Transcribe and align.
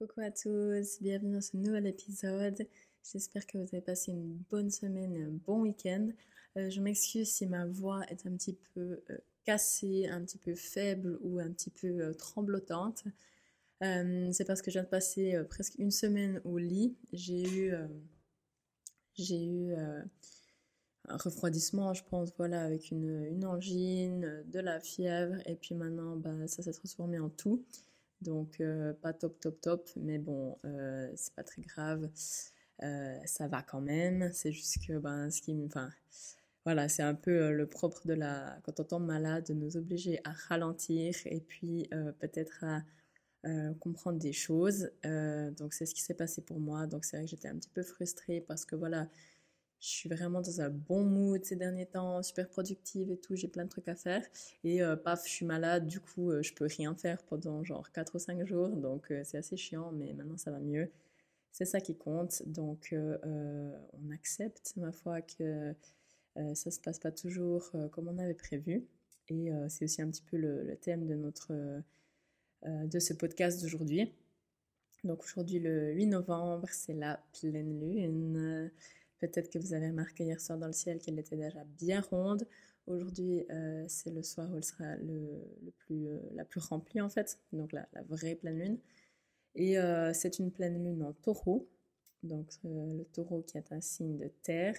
Coucou 0.00 0.22
à 0.22 0.30
tous, 0.30 0.98
bienvenue 1.02 1.34
dans 1.34 1.42
ce 1.42 1.58
nouvel 1.58 1.86
épisode. 1.86 2.66
J'espère 3.12 3.46
que 3.46 3.58
vous 3.58 3.68
avez 3.70 3.82
passé 3.82 4.12
une 4.12 4.38
bonne 4.48 4.70
semaine, 4.70 5.14
un 5.14 5.38
bon 5.46 5.60
week-end. 5.60 6.08
Euh, 6.56 6.70
je 6.70 6.80
m'excuse 6.80 7.28
si 7.28 7.46
ma 7.46 7.66
voix 7.66 8.02
est 8.08 8.26
un 8.26 8.34
petit 8.34 8.56
peu 8.72 9.02
euh, 9.10 9.18
cassée, 9.44 10.08
un 10.08 10.24
petit 10.24 10.38
peu 10.38 10.54
faible 10.54 11.18
ou 11.20 11.38
un 11.38 11.50
petit 11.50 11.68
peu 11.68 12.00
euh, 12.00 12.14
tremblotante. 12.14 13.04
c'est 13.82 14.46
parce 14.46 14.62
que 14.62 14.70
je 14.70 14.76
viens 14.78 14.84
de 14.84 14.88
passer 14.88 15.38
presque 15.50 15.74
une 15.78 15.90
semaine 15.90 16.40
au 16.46 16.56
lit. 16.56 16.96
J'ai 17.12 17.42
eu, 17.42 17.74
un 19.74 21.16
refroidissement, 21.18 21.92
je 21.92 22.04
pense, 22.04 22.32
voilà, 22.38 22.62
avec 22.62 22.90
une, 22.90 23.26
une, 23.26 23.44
angine, 23.44 24.44
de 24.46 24.60
la 24.60 24.80
fièvre, 24.80 25.36
et 25.44 25.56
puis 25.56 25.74
maintenant, 25.74 26.16
bah, 26.16 26.46
ça 26.46 26.62
s'est 26.62 26.72
transformé 26.72 27.18
en 27.18 27.28
tout. 27.28 27.62
Donc, 28.22 28.60
euh, 28.60 28.92
pas 28.92 29.12
top, 29.12 29.40
top, 29.40 29.60
top, 29.60 29.90
mais 29.96 30.18
bon, 30.18 30.58
euh, 30.64 31.10
c'est 31.16 31.34
pas 31.34 31.44
très 31.44 31.62
grave. 31.62 32.10
Euh, 32.82 33.18
ça 33.24 33.48
va 33.48 33.62
quand 33.62 33.80
même. 33.80 34.30
C'est 34.32 34.52
juste 34.52 34.86
que, 34.86 34.98
ben, 34.98 35.30
ce 35.30 35.40
qui 35.40 35.54
Enfin, 35.64 35.90
voilà, 36.64 36.88
c'est 36.88 37.02
un 37.02 37.14
peu 37.14 37.52
le 37.52 37.66
propre 37.66 38.06
de 38.06 38.14
la. 38.14 38.58
Quand 38.64 38.80
on 38.80 38.84
tombe 38.84 39.06
malade, 39.06 39.46
de 39.46 39.54
nous 39.54 39.76
obliger 39.76 40.20
à 40.24 40.32
ralentir 40.48 41.14
et 41.26 41.40
puis 41.40 41.88
peut-être 42.18 42.64
à. 42.64 42.82
comprendre 43.80 44.18
des 44.18 44.32
choses. 44.34 44.90
donc 45.02 45.72
c'est 45.72 45.86
ce 45.86 45.94
qui 45.94 46.02
s'est 46.02 46.14
passé 46.14 46.42
pour 46.42 46.60
moi. 46.60 46.86
Donc 46.86 47.04
c'est 47.04 47.16
vrai 47.16 47.24
que 47.24 47.30
j'étais 47.30 47.48
un 47.48 47.56
petit 47.56 47.70
peu 47.70 47.82
frustrée 47.82 48.42
parce 48.46 48.64
que 48.66 48.76
voilà, 48.76 49.08
je 49.80 49.88
suis 49.88 50.08
vraiment 50.10 50.40
dans 50.42 50.60
un 50.60 50.68
bon 50.68 51.04
mood 51.04 51.42
ces 51.44 51.56
derniers 51.56 51.86
temps, 51.86 52.22
super 52.22 52.48
productive 52.48 53.10
et 53.10 53.16
tout, 53.16 53.34
j'ai 53.34 53.48
plein 53.48 53.64
de 53.64 53.70
trucs 53.70 53.88
à 53.88 53.94
faire. 53.94 54.22
Et 54.62 54.82
euh, 54.82 54.94
paf, 54.94 55.24
je 55.24 55.30
suis 55.30 55.46
malade, 55.46 55.86
du 55.86 56.00
coup, 56.00 56.30
euh, 56.30 56.42
je 56.42 56.52
peux 56.54 56.66
rien 56.66 56.94
faire 56.94 57.22
pendant 57.24 57.64
genre 57.64 57.90
4 57.92 58.14
ou 58.16 58.18
5 58.18 58.46
jours, 58.46 58.68
donc 58.68 59.10
euh, 59.10 59.22
c'est 59.24 59.38
assez 59.38 59.56
chiant, 59.56 59.90
mais 59.92 60.12
maintenant 60.12 60.36
ça 60.36 60.50
va 60.50 60.60
mieux. 60.60 60.90
C'est 61.52 61.64
ça 61.64 61.80
qui 61.80 61.96
compte, 61.96 62.42
donc 62.46 62.94
on 62.94 64.10
accepte, 64.12 64.74
ma 64.76 64.92
foi, 64.92 65.20
que 65.20 65.74
ça 66.54 66.70
se 66.70 66.78
passe 66.80 67.00
pas 67.00 67.10
toujours 67.10 67.72
comme 67.90 68.06
on 68.06 68.18
avait 68.18 68.34
prévu. 68.34 68.86
Et 69.28 69.50
c'est 69.68 69.84
aussi 69.84 70.00
un 70.00 70.08
petit 70.10 70.22
peu 70.22 70.36
le, 70.36 70.62
le 70.62 70.76
thème 70.76 71.06
de, 71.08 71.16
notre, 71.16 71.82
de 72.64 72.98
ce 73.00 73.14
podcast 73.14 73.60
d'aujourd'hui. 73.62 74.12
Donc 75.02 75.24
aujourd'hui, 75.24 75.58
le 75.58 75.92
8 75.92 76.06
novembre, 76.06 76.68
c'est 76.70 76.94
la 76.94 77.20
pleine 77.32 77.80
lune. 77.80 78.70
Peut-être 79.20 79.50
que 79.50 79.58
vous 79.58 79.74
avez 79.74 79.88
remarqué 79.88 80.24
hier 80.24 80.40
soir 80.40 80.58
dans 80.58 80.66
le 80.66 80.72
ciel 80.72 80.98
qu'elle 80.98 81.18
était 81.18 81.36
déjà 81.36 81.62
bien 81.78 82.00
ronde. 82.00 82.46
Aujourd'hui, 82.86 83.44
euh, 83.50 83.84
c'est 83.86 84.10
le 84.10 84.22
soir 84.22 84.50
où 84.50 84.56
elle 84.56 84.64
sera 84.64 84.96
le, 84.96 85.70
plus, 85.78 86.08
euh, 86.08 86.18
la 86.34 86.44
plus 86.44 86.60
remplie 86.60 87.00
en 87.02 87.10
fait, 87.10 87.38
donc 87.52 87.72
la, 87.72 87.86
vraie 88.08 88.34
pleine 88.34 88.58
lune. 88.58 88.78
Et 89.54 89.78
euh, 89.78 90.12
c'est 90.14 90.38
une 90.38 90.50
pleine 90.50 90.82
lune 90.82 91.02
en 91.02 91.12
taureau, 91.12 91.68
donc 92.22 92.50
le 92.64 93.04
taureau 93.04 93.42
qui 93.42 93.58
est 93.58 93.72
un 93.72 93.80
signe 93.80 94.16
de 94.16 94.28
terre, 94.42 94.76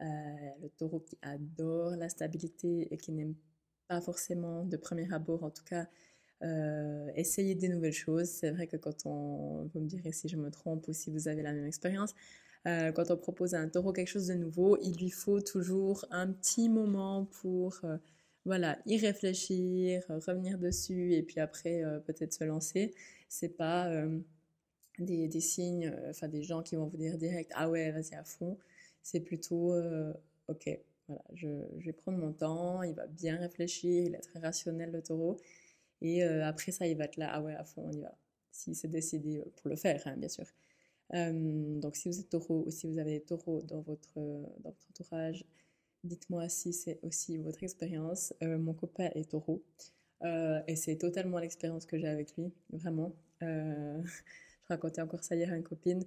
le 0.00 0.68
taureau 0.78 1.00
qui 1.00 1.18
adore 1.22 1.96
la 1.96 2.08
stabilité 2.08 2.92
et 2.92 2.96
qui 2.96 3.12
n'aime 3.12 3.34
pas 3.88 4.00
forcément 4.00 4.64
de 4.64 4.76
premier 4.76 5.12
abord, 5.12 5.42
en 5.42 5.50
tout 5.50 5.64
cas, 5.64 5.88
essayer 7.16 7.56
des 7.56 7.68
nouvelles 7.68 7.92
choses. 7.92 8.28
C'est 8.28 8.50
vrai 8.50 8.68
que 8.68 8.76
quand 8.76 9.06
on, 9.06 9.64
vous 9.74 9.80
me 9.80 9.86
direz 9.86 10.12
si 10.12 10.28
je 10.28 10.36
me 10.36 10.50
trompe 10.50 10.86
ou 10.86 10.92
si 10.92 11.10
vous 11.10 11.26
avez 11.26 11.42
la 11.42 11.52
même 11.52 11.66
expérience, 11.66 12.14
euh, 12.68 12.92
quand 12.92 13.10
on 13.10 13.16
propose 13.16 13.54
à 13.54 13.60
un 13.60 13.68
taureau 13.68 13.92
quelque 13.92 14.08
chose 14.08 14.26
de 14.26 14.34
nouveau, 14.34 14.78
il 14.82 14.96
lui 14.98 15.10
faut 15.10 15.40
toujours 15.40 16.04
un 16.10 16.30
petit 16.32 16.68
moment 16.68 17.26
pour 17.40 17.80
euh, 17.84 17.96
voilà, 18.44 18.78
y 18.86 18.98
réfléchir, 18.98 20.04
revenir 20.08 20.58
dessus 20.58 21.14
et 21.14 21.22
puis 21.22 21.40
après 21.40 21.82
euh, 21.84 21.98
peut-être 22.00 22.34
se 22.34 22.44
lancer. 22.44 22.94
C'est 23.28 23.56
pas 23.56 23.90
des, 24.98 25.40
signes, 25.40 25.94
enfin 26.08 26.28
des 26.28 26.42
gens 26.42 26.62
qui 26.62 26.76
vont 26.76 26.86
vous 26.86 26.96
dire 26.96 27.18
direct 27.18 27.52
ah 27.54 27.68
ouais, 27.70 27.90
vas-y 27.92 28.14
à 28.14 28.24
fond. 28.24 28.58
C'est 29.02 29.20
plutôt 29.20 29.74
ok, 30.48 30.80
voilà, 31.08 31.22
je, 31.34 31.48
vais 31.84 31.92
prendre 31.92 32.18
mon 32.18 32.32
temps, 32.32 32.82
il 32.82 32.94
va 32.94 33.06
bien 33.06 33.36
réfléchir, 33.36 34.04
il 34.06 34.14
est 34.14 34.20
très 34.20 34.40
rationnel 34.40 34.90
le 34.92 35.02
taureau. 35.02 35.36
Et 36.00 36.22
après 36.22 36.72
ça, 36.72 36.86
il 36.86 36.96
va 36.96 37.04
être 37.04 37.18
là, 37.18 37.30
ah 37.32 37.42
ouais, 37.42 37.54
à 37.54 37.64
fond, 37.64 37.84
on 37.86 37.92
y 37.92 38.00
va. 38.00 38.16
S'il 38.50 38.74
s'est 38.74 38.88
décidé 38.88 39.44
pour 39.56 39.68
le 39.68 39.76
faire, 39.76 40.02
hein, 40.06 40.16
bien 40.16 40.28
sûr. 40.28 40.46
Euh, 41.14 41.80
donc 41.80 41.96
si 41.96 42.08
vous 42.08 42.20
êtes 42.20 42.28
taureau 42.28 42.64
ou 42.66 42.70
si 42.70 42.86
vous 42.86 42.98
avez 42.98 43.18
des 43.18 43.24
taureaux 43.24 43.62
dans 43.62 43.80
votre, 43.80 44.14
dans 44.14 44.70
votre 44.70 44.86
entourage, 44.90 45.44
dites-moi 46.04 46.48
si 46.48 46.72
c'est 46.72 46.98
aussi 47.02 47.38
votre 47.38 47.62
expérience. 47.62 48.34
Euh, 48.42 48.58
mon 48.58 48.74
copain 48.74 49.10
est 49.14 49.30
taureau 49.30 49.62
euh, 50.24 50.60
et 50.66 50.76
c'est 50.76 50.96
totalement 50.96 51.38
l'expérience 51.38 51.86
que 51.86 51.98
j'ai 51.98 52.08
avec 52.08 52.36
lui, 52.36 52.52
vraiment. 52.70 53.14
je 53.40 54.06
racontais 54.68 55.00
encore 55.00 55.22
ça 55.24 55.36
hier 55.36 55.52
à 55.52 55.56
une 55.56 55.62
copine. 55.62 56.04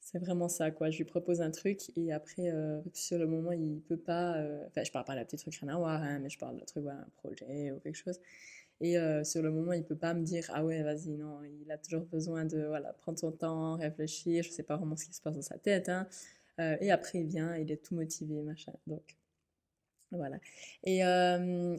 C'est 0.00 0.18
vraiment 0.18 0.48
ça, 0.48 0.70
quoi. 0.70 0.90
Je 0.90 0.98
lui 0.98 1.04
propose 1.04 1.42
un 1.42 1.50
truc 1.50 1.92
et 1.96 2.12
après, 2.12 2.50
sur 2.94 3.18
le 3.18 3.26
moment, 3.26 3.52
il 3.52 3.82
peut 3.82 3.98
pas. 3.98 4.42
Enfin, 4.68 4.82
je 4.82 4.90
parle 4.90 5.04
pas 5.04 5.12
de 5.12 5.18
la 5.18 5.24
petite 5.24 5.40
truc 5.40 5.54
rien 5.56 5.68
à 5.68 5.76
voir, 5.76 6.02
hein, 6.02 6.18
mais 6.20 6.30
je 6.30 6.38
parle 6.38 6.58
de 6.58 6.64
truc, 6.64 6.84
voilà, 6.84 7.00
un 7.00 7.10
projet 7.16 7.72
ou 7.72 7.80
quelque 7.80 7.96
chose. 7.96 8.18
Et 8.80 8.96
euh, 8.96 9.24
sur 9.24 9.42
le 9.42 9.50
moment, 9.50 9.72
il 9.72 9.84
peut 9.84 9.96
pas 9.96 10.14
me 10.14 10.22
dire 10.22 10.44
ah 10.54 10.64
ouais, 10.64 10.82
vas-y, 10.82 11.10
non. 11.10 11.42
Il 11.42 11.70
a 11.70 11.78
toujours 11.78 12.04
besoin 12.06 12.44
de 12.44 12.64
voilà 12.66 12.92
prendre 12.92 13.18
son 13.18 13.32
temps, 13.32 13.76
réfléchir. 13.76 14.44
Je 14.44 14.50
sais 14.50 14.62
pas 14.62 14.76
vraiment 14.76 14.96
ce 14.96 15.06
qui 15.06 15.14
se 15.14 15.20
passe 15.20 15.34
dans 15.34 15.42
sa 15.42 15.58
tête. 15.58 15.88
Hein. 15.88 16.06
Euh, 16.60 16.76
et 16.80 16.90
après, 16.90 17.20
il 17.20 17.26
vient, 17.26 17.56
il 17.56 17.70
est 17.72 17.82
tout 17.82 17.94
motivé, 17.94 18.40
machin. 18.42 18.72
Donc 18.86 19.16
voilà. 20.12 20.38
Et 20.84 21.04
euh, 21.04 21.76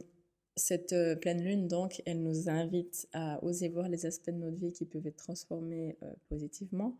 cette 0.56 0.94
pleine 1.20 1.42
lune, 1.42 1.68
donc, 1.68 2.02
elle 2.04 2.22
nous 2.22 2.50
invite 2.50 3.08
à 3.12 3.42
oser 3.42 3.68
voir 3.70 3.88
les 3.88 4.04
aspects 4.04 4.30
de 4.30 4.36
notre 4.36 4.58
vie 4.58 4.72
qui 4.72 4.84
peuvent 4.84 5.06
être 5.06 5.16
transformés 5.16 5.96
positivement 6.28 6.98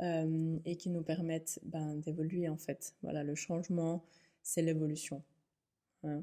et 0.00 0.76
qui 0.76 0.90
nous 0.90 1.02
permettent 1.02 1.60
ben, 1.64 1.96
d'évoluer 1.96 2.48
en 2.48 2.56
fait. 2.56 2.94
Voilà, 3.02 3.22
le 3.22 3.34
changement, 3.34 4.04
c'est 4.42 4.62
l'évolution. 4.62 5.22
Hein. 6.04 6.22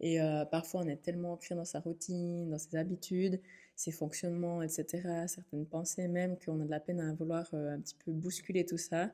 Et 0.00 0.20
euh, 0.20 0.44
parfois, 0.44 0.82
on 0.82 0.88
est 0.88 0.96
tellement 1.02 1.32
ancré 1.32 1.54
dans 1.54 1.64
sa 1.64 1.80
routine, 1.80 2.50
dans 2.50 2.58
ses 2.58 2.76
habitudes, 2.76 3.40
ses 3.76 3.92
fonctionnements, 3.92 4.62
etc., 4.62 5.26
certaines 5.26 5.66
pensées 5.66 6.08
même, 6.08 6.36
qu'on 6.38 6.60
a 6.60 6.64
de 6.64 6.70
la 6.70 6.80
peine 6.80 7.00
à 7.00 7.12
vouloir 7.14 7.48
euh, 7.54 7.74
un 7.74 7.80
petit 7.80 7.94
peu 8.04 8.12
bousculer 8.12 8.64
tout 8.66 8.78
ça. 8.78 9.10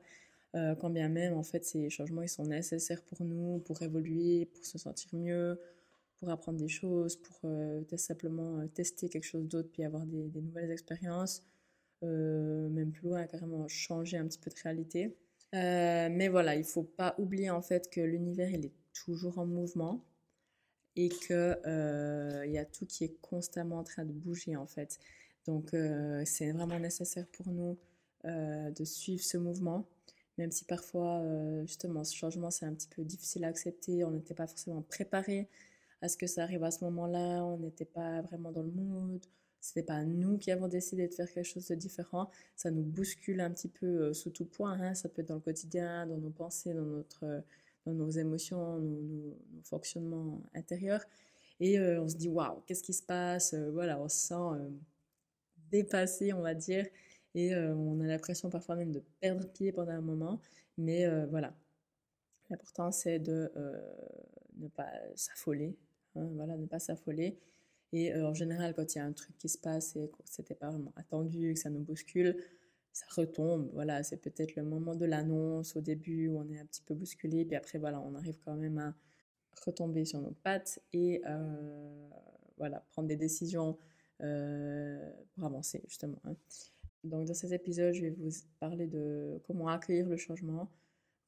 Euh, 0.55 0.75
quand 0.75 0.89
bien 0.89 1.09
même, 1.09 1.33
en 1.33 1.43
fait, 1.43 1.65
ces 1.65 1.89
changements, 1.89 2.21
ils 2.21 2.29
sont 2.29 2.45
nécessaires 2.45 3.01
pour 3.03 3.23
nous, 3.23 3.59
pour 3.59 3.81
évoluer, 3.81 4.45
pour 4.53 4.65
se 4.65 4.77
sentir 4.77 5.09
mieux, 5.13 5.59
pour 6.19 6.29
apprendre 6.29 6.59
des 6.59 6.67
choses, 6.67 7.17
pour 7.17 7.49
simplement 7.97 8.65
tester 8.67 9.09
quelque 9.09 9.25
chose 9.25 9.47
d'autre, 9.47 9.69
puis 9.73 9.83
avoir 9.83 10.05
des, 10.05 10.27
des 10.29 10.41
nouvelles 10.41 10.71
expériences, 10.71 11.43
même 12.01 12.91
plus 12.91 13.09
loin, 13.09 13.25
carrément 13.25 13.67
changer 13.67 14.17
un 14.17 14.27
petit 14.27 14.37
peu 14.39 14.51
de 14.51 14.55
réalité. 14.63 15.17
mais 15.53 16.27
voilà, 16.29 16.55
il 16.55 16.63
faut 16.63 16.83
pas 16.83 17.15
oublier 17.17 17.49
en 17.49 17.61
fait 17.61 17.89
que 17.89 18.01
l'univers, 18.01 18.49
il 18.51 18.65
est 18.67 18.82
toujours 18.93 19.39
en 19.39 19.45
mouvement 19.45 20.03
et 20.95 21.09
qu'il 21.09 21.35
euh, 21.35 22.45
y 22.45 22.57
a 22.57 22.65
tout 22.65 22.85
qui 22.85 23.03
est 23.03 23.15
constamment 23.21 23.79
en 23.79 23.83
train 23.83 24.05
de 24.05 24.11
bouger 24.11 24.55
en 24.55 24.67
fait. 24.67 24.99
Donc 25.45 25.73
euh, 25.73 26.23
c'est 26.25 26.51
vraiment 26.51 26.79
nécessaire 26.79 27.25
pour 27.27 27.47
nous 27.49 27.77
euh, 28.25 28.69
de 28.71 28.83
suivre 28.85 29.23
ce 29.23 29.37
mouvement, 29.37 29.85
même 30.37 30.51
si 30.51 30.65
parfois 30.65 31.21
justement 31.65 32.03
ce 32.03 32.15
changement 32.15 32.51
c'est 32.51 32.65
un 32.65 32.73
petit 32.73 32.87
peu 32.87 33.03
difficile 33.03 33.43
à 33.45 33.47
accepter, 33.47 34.03
on 34.03 34.11
n'était 34.11 34.35
pas 34.35 34.47
forcément 34.47 34.81
préparé 34.83 35.49
à 36.01 36.09
ce 36.09 36.17
que 36.17 36.27
ça 36.27 36.43
arrive 36.43 36.63
à 36.63 36.71
ce 36.71 36.83
moment-là, 36.85 37.43
on 37.43 37.57
n'était 37.57 37.85
pas 37.85 38.21
vraiment 38.21 38.51
dans 38.51 38.61
le 38.61 38.71
mood, 38.71 39.21
c'était 39.61 39.83
pas 39.83 40.03
nous 40.03 40.37
qui 40.37 40.51
avons 40.51 40.67
décidé 40.67 41.07
de 41.07 41.13
faire 41.13 41.31
quelque 41.31 41.45
chose 41.45 41.67
de 41.67 41.75
différent, 41.75 42.29
ça 42.55 42.71
nous 42.71 42.83
bouscule 42.83 43.39
un 43.41 43.51
petit 43.51 43.69
peu 43.69 44.13
sous 44.13 44.29
tout 44.29 44.45
point, 44.45 44.73
hein. 44.79 44.93
ça 44.95 45.09
peut 45.09 45.21
être 45.21 45.29
dans 45.29 45.35
le 45.35 45.41
quotidien, 45.41 46.05
dans 46.05 46.17
nos 46.17 46.29
pensées, 46.29 46.73
dans 46.73 46.83
notre 46.83 47.43
nos 47.85 48.09
émotions, 48.09 48.79
nos, 48.79 49.37
fonctionnements 49.63 50.41
intérieurs. 50.53 51.03
Et 51.59 51.79
euh, 51.79 52.01
on 52.01 52.07
se 52.07 52.15
dit, 52.15 52.29
waouh, 52.29 52.61
qu'est-ce 52.65 52.83
qui 52.83 52.93
se 52.93 53.03
passe? 53.03 53.53
Euh, 53.53 53.71
Voilà, 53.71 53.99
on 53.99 54.09
se 54.09 54.17
sent 54.27 54.33
euh, 54.33 54.69
dépassé, 55.71 56.33
on 56.33 56.41
va 56.41 56.53
dire. 56.53 56.85
Et 57.35 57.55
on 57.55 57.99
a 57.99 58.05
l'impression 58.05 58.51
parfois 58.51 58.75
même 58.75 58.91
de 58.91 59.01
perdre 59.19 59.47
pied 59.51 59.71
pendant 59.71 59.93
un 59.93 60.01
moment. 60.01 60.39
Mais 60.77 61.07
voilà, 61.31 61.55
l'important 62.51 62.91
c'est 62.91 63.17
de 63.17 63.51
ne 64.57 64.67
pas 64.67 64.91
s'affoler. 65.15 65.75
Hein, 66.15 66.29
voilà, 66.35 66.57
ne 66.57 66.67
pas 66.67 66.77
s'affoler. 66.77 67.39
Et 67.91 68.13
en 68.13 68.35
général, 68.35 68.75
quand 68.75 68.93
il 68.93 68.99
y 68.99 69.01
a 69.01 69.05
un 69.05 69.13
truc 69.13 69.35
qui 69.39 69.49
se 69.49 69.57
passe 69.57 69.95
et 69.95 70.09
que 70.09 70.17
c'était 70.25 70.53
pas 70.53 70.69
vraiment 70.69 70.93
attendu, 70.95 71.55
que 71.55 71.59
ça 71.59 71.71
nous 71.71 71.79
bouscule, 71.79 72.37
ça 72.93 73.05
retombe. 73.09 73.69
Voilà, 73.73 74.03
c'est 74.03 74.17
peut-être 74.17 74.55
le 74.55 74.63
moment 74.63 74.95
de 74.95 75.05
l'annonce 75.05 75.75
au 75.75 75.81
début 75.81 76.29
où 76.29 76.39
on 76.39 76.49
est 76.49 76.59
un 76.59 76.65
petit 76.65 76.83
peu 76.83 76.93
bousculé, 76.93 77.43
puis 77.43 77.55
après, 77.55 77.79
voilà, 77.79 77.99
on 77.99 78.15
arrive 78.15 78.37
quand 78.45 78.55
même 78.55 78.77
à 78.77 78.93
retomber 79.65 80.05
sur 80.05 80.21
nos 80.21 80.31
pattes 80.43 80.79
et 80.93 81.21
euh, 81.27 82.09
voilà, 82.57 82.83
prendre 82.91 83.07
des 83.07 83.15
décisions 83.15 83.77
euh, 84.21 85.11
pour 85.33 85.45
avancer, 85.45 85.81
justement. 85.87 86.21
Hein. 86.25 86.35
Donc, 87.03 87.25
dans 87.25 87.33
cet 87.33 87.51
épisode, 87.51 87.93
je 87.93 88.01
vais 88.01 88.11
vous 88.11 88.31
parler 88.59 88.87
de 88.87 89.41
comment 89.45 89.67
accueillir 89.67 90.07
le 90.07 90.15
changement, 90.15 90.69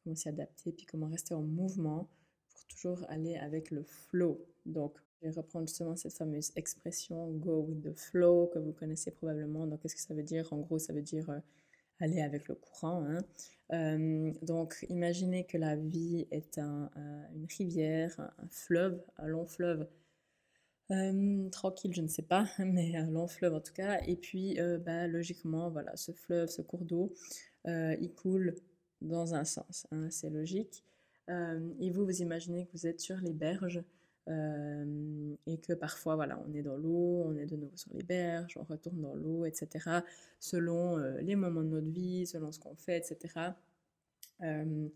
comment 0.04 0.16
s'y 0.16 0.30
adapter, 0.30 0.72
puis 0.72 0.86
comment 0.86 1.08
rester 1.08 1.34
en 1.34 1.42
mouvement 1.42 2.08
pour 2.50 2.66
toujours 2.68 3.06
aller 3.10 3.36
avec 3.36 3.72
le 3.72 3.84
flow. 3.84 4.40
Donc, 4.66 4.98
Je 5.22 5.28
vais 5.30 5.34
reprendre 5.34 5.68
justement 5.68 5.96
cette 5.96 6.14
fameuse 6.14 6.52
expression 6.56 7.30
go 7.32 7.62
with 7.62 7.82
the 7.82 7.94
flow 7.94 8.48
que 8.48 8.60
vous 8.60 8.74
connaissez 8.74 9.12
probablement. 9.12 9.66
Donc, 9.66 9.82
qu'est-ce 9.82 9.96
que 9.96 10.02
ça 10.02 10.14
veut 10.14 10.24
dire? 10.24 10.52
En 10.52 10.58
gros, 10.58 10.78
ça 10.78 10.94
veut 10.94 11.02
dire 11.02 11.30
euh, 11.30 11.40
aller 12.00 12.22
avec 12.22 12.48
le 12.48 12.56
courant. 12.56 13.04
Hein. 13.06 13.20
Euh, 13.74 14.32
donc, 14.42 14.86
imaginez 14.90 15.46
que 15.46 15.58
la 15.58 15.76
vie 15.76 16.28
est 16.32 16.58
un, 16.58 16.92
une 17.34 17.48
rivière, 17.58 18.20
un, 18.20 18.48
fleuve, 18.50 19.02
un 19.18 19.28
long 19.28 19.46
fleuve. 19.46 19.88
Euh, 20.92 21.50
tranquille, 21.50 21.94
je 21.94 22.02
ne 22.02 22.08
sais 22.08 22.22
pas, 22.22 22.46
mais 22.60 22.96
un 22.96 23.10
long 23.10 23.28
fleuve 23.28 23.56
en 23.56 23.62
tout 23.62 23.74
cas. 23.74 24.00
Et 24.06 24.18
puis, 24.18 24.58
bah, 24.86 25.08
logiquement, 25.08 25.70
voilà, 25.70 25.96
ce 25.96 26.12
fleuve, 26.12 26.50
ce 26.50 26.62
cours 26.62 26.84
d'eau, 26.86 27.14
il 27.66 28.12
coule 28.16 28.56
dans 29.02 29.34
un 29.34 29.46
sens. 29.46 29.88
Hein, 29.92 30.10
c'est 30.12 30.30
logique. 30.30 30.84
et 31.30 31.90
vous, 31.90 32.06
vous 32.06 32.22
imaginez 32.22 32.66
que 32.66 32.72
vous 32.74 32.86
êtes 32.86 33.00
sur 33.00 33.18
les 33.18 33.34
berges 33.34 33.84
euh, 34.28 35.36
et 35.46 35.58
que 35.58 35.74
parfois, 35.74 36.16
voilà, 36.16 36.42
on 36.48 36.54
est 36.54 36.64
dans 36.64 36.78
l'eau, 36.78 37.24
on 37.26 37.36
est 37.36 37.46
de 37.46 37.56
nouveau 37.56 37.76
sur 37.76 37.94
les 37.94 38.04
berges, 38.04 38.58
on 38.58 38.64
retourne 38.64 39.00
dans 39.02 39.16
l'eau, 39.16 39.46
etc. 39.46 40.00
Selon 40.40 40.98
euh, 40.98 41.22
les 41.22 41.36
moments 41.36 41.62
de 41.62 41.70
notre 41.70 41.92
vie, 41.92 42.26
selon 42.26 42.52
ce 42.52 42.60
qu'on 42.60 42.76
fait, 42.76 42.98
etc. 42.98 43.52
Euh, 44.42 44.88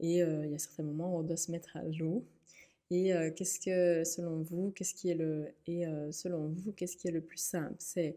et 0.00 0.18
il 0.18 0.50
y 0.50 0.54
a 0.54 0.58
certains 0.58 0.84
moments 0.84 1.16
où 1.16 1.18
on 1.18 1.22
doit 1.22 1.36
se 1.36 1.50
mettre 1.50 1.76
à 1.76 1.82
l'eau. 1.82 2.24
Et 2.90 3.12
qu'est-ce 3.34 3.58
que, 3.58 4.04
selon 4.04 4.42
vous, 4.42 4.70
qu'est-ce 4.70 4.94
qui 4.94 5.10
est 5.10 5.14
le 5.14 5.48
et 5.66 5.84
selon 6.12 6.46
vous, 6.48 6.72
qu'est-ce 6.72 6.96
qui 6.96 7.08
est 7.08 7.10
le 7.10 7.20
plus 7.20 7.38
simple? 7.38 7.74
C'est 7.80 8.16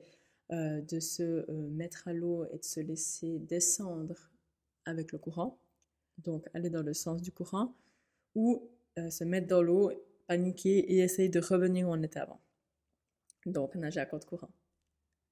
de 0.52 1.00
se 1.00 1.52
mettre 1.52 2.08
à 2.08 2.14
l'eau 2.14 2.46
et 2.54 2.60
de 2.60 2.64
se 2.64 2.80
laisser 2.82 3.40
descendre 3.40 4.30
avec 4.86 5.12
le 5.12 5.18
courant, 5.18 5.58
donc 6.20 6.48
aller 6.54 6.70
dans 6.70 6.84
le 6.84 6.94
sens 6.94 7.20
du 7.20 7.32
courant, 7.32 7.74
ou 8.36 8.62
se 9.10 9.24
mettre 9.24 9.48
dans 9.48 9.64
l'eau 9.64 9.92
paniquer 10.32 10.80
et 10.94 11.00
essayer 11.00 11.28
de 11.28 11.42
revenir 11.42 11.90
où 11.90 11.92
on 11.92 12.02
était 12.02 12.22
avant. 12.22 12.40
Donc, 13.46 13.76
nager 13.76 14.00
à 14.00 14.06
contre 14.06 14.26
courant. 14.26 14.50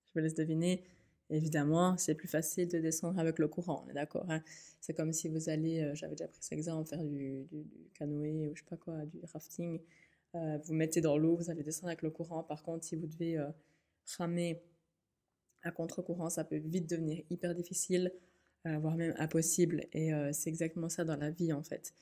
Je 0.07 0.19
vous 0.19 0.23
laisse 0.23 0.33
deviner. 0.33 0.83
Évidemment, 1.29 1.95
c'est 1.97 2.15
plus 2.15 2.27
facile 2.27 2.67
de 2.67 2.79
descendre 2.79 3.17
avec 3.17 3.39
le 3.39 3.47
courant, 3.47 3.85
on 3.85 3.89
est 3.89 3.93
d'accord. 3.93 4.25
Hein. 4.29 4.41
c'est 4.81 4.93
comme 4.93 5.13
si 5.13 5.29
vous 5.29 5.47
allez, 5.47 5.83
euh, 5.83 5.95
j'avais 5.95 6.15
déjà 6.15 6.27
pris 6.27 6.39
cet 6.41 6.51
exemple, 6.51 6.89
faire 6.89 7.03
du, 7.03 7.47
canoë 7.93 8.49
ou 8.49 8.55
je 8.55 8.61
sais 8.61 8.69
pas 8.69 8.75
quoi, 8.75 9.05
du 9.05 9.21
rafting. 9.31 9.79
Euh, 10.35 10.57
vous 10.65 10.73
mettez 10.73 10.99
dans 10.99 11.17
l'eau, 11.17 11.37
vous 11.37 11.49
allez 11.49 11.63
descendre 11.63 11.89
avec 11.89 12.01
le 12.01 12.09
courant. 12.09 12.43
Par 12.43 12.61
contre, 12.63 12.83
si 12.83 12.97
vous 12.97 13.07
devez 13.07 13.37
euh, 13.37 13.47
ramer 14.17 14.61
à 15.63 15.71
contre-courant, 15.71 16.29
ça 16.29 16.43
peut 16.43 16.57
vite 16.57 16.89
devenir 16.89 17.23
hyper 17.29 17.55
difficile, 17.55 18.11
voire 18.65 18.97
même 18.97 19.13
impossible. 19.17 19.85
Et 19.93 20.11
c'est 20.31 20.49
exactement 20.49 20.89
ça 20.89 21.03
dans 21.03 21.17
la 21.17 21.31
vie 21.31 21.51
en 21.53 21.63
fait. 21.63 21.93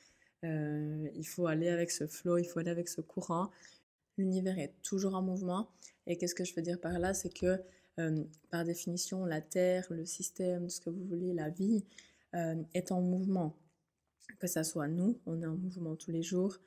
Euh, 0.44 1.10
il 1.16 1.26
faut 1.26 1.48
aller 1.48 1.70
avec 1.70 1.92
ce 1.92 2.08
flow, 2.08 2.38
il 2.38 2.46
faut 2.46 2.60
aller 2.60 2.72
avec 2.72 2.88
ce 2.88 3.02
courant. 3.02 3.52
L'univers 4.18 4.58
est 4.60 4.74
toujours 4.82 5.16
en 5.16 5.22
mouvement. 5.22 5.70
Et 6.06 6.18
qu'est-ce 6.18 6.36
que 6.36 6.44
je 6.44 6.54
veux 6.56 6.62
dire 6.62 6.80
par 6.80 6.98
là? 7.00 7.14
C'est 7.14 7.34
que, 7.34 7.62
euh, 8.00 8.24
par 8.50 8.64
définition, 8.64 9.26
la 9.26 9.42
Terre, 9.42 9.86
le 9.90 10.06
système, 10.06 10.70
ce 10.70 10.80
que 10.80 10.90
vous 10.90 11.06
voulez, 11.06 11.34
la 11.34 11.50
vie, 11.50 11.84
euh, 12.36 12.56
est 12.74 12.92
en 12.92 13.02
mouvement. 13.02 13.56
Que 14.40 14.48
ça 14.48 14.64
soit 14.64 14.88
nous, 14.88 15.20
on 15.26 15.42
est 15.42 15.46
en 15.46 15.56
mouvement 15.56 15.96
tous 15.96 16.12
les 16.12 16.24
jours. 16.24 16.58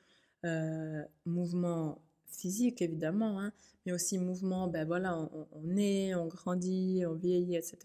mouvement 1.25 2.01
physique, 2.25 2.81
évidemment, 2.81 3.39
hein, 3.39 3.53
mais 3.85 3.91
aussi 3.91 4.17
mouvement, 4.17 4.67
ben 4.67 4.85
voilà, 4.87 5.15
on, 5.17 5.47
on 5.51 5.77
est, 5.77 6.15
on 6.15 6.27
grandit, 6.27 7.03
on 7.05 7.13
vieillit, 7.13 7.55
etc. 7.55 7.77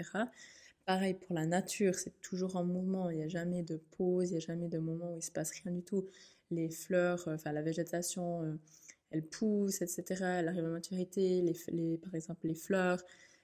Pareil 0.87 1.15
pour 1.15 1.35
la 1.35 1.47
nature, 1.47 1.97
c'est 1.97 2.21
toujours 2.21 2.55
en 2.55 2.65
mouvement, 2.65 3.11
il 3.11 3.17
n'y 3.17 3.25
a 3.25 3.29
jamais 3.29 3.65
de 3.65 3.77
pause, 3.77 4.31
il 4.31 4.35
n'y 4.35 4.37
a 4.37 4.41
jamais 4.41 4.69
de 4.69 4.79
moment 4.79 5.15
où 5.15 5.17
il 5.17 5.23
se 5.23 5.33
passe 5.33 5.51
rien 5.51 5.73
du 5.73 5.83
tout. 5.83 6.07
Les 6.53 6.71
fleurs, 6.71 7.27
euh, 7.27 7.35
enfin 7.35 7.51
la 7.51 7.61
végétation, 7.61 8.45
euh, 8.45 8.55
elle 9.11 9.25
pousse, 9.27 9.83
etc. 9.83 10.05
Elle 10.39 10.49
arrive 10.49 10.65
à 10.65 10.69
maturité, 10.69 11.43
les, 11.73 11.99
par 11.99 12.15
exemple 12.15 12.47
les 12.47 12.55
fleurs, 12.55 13.01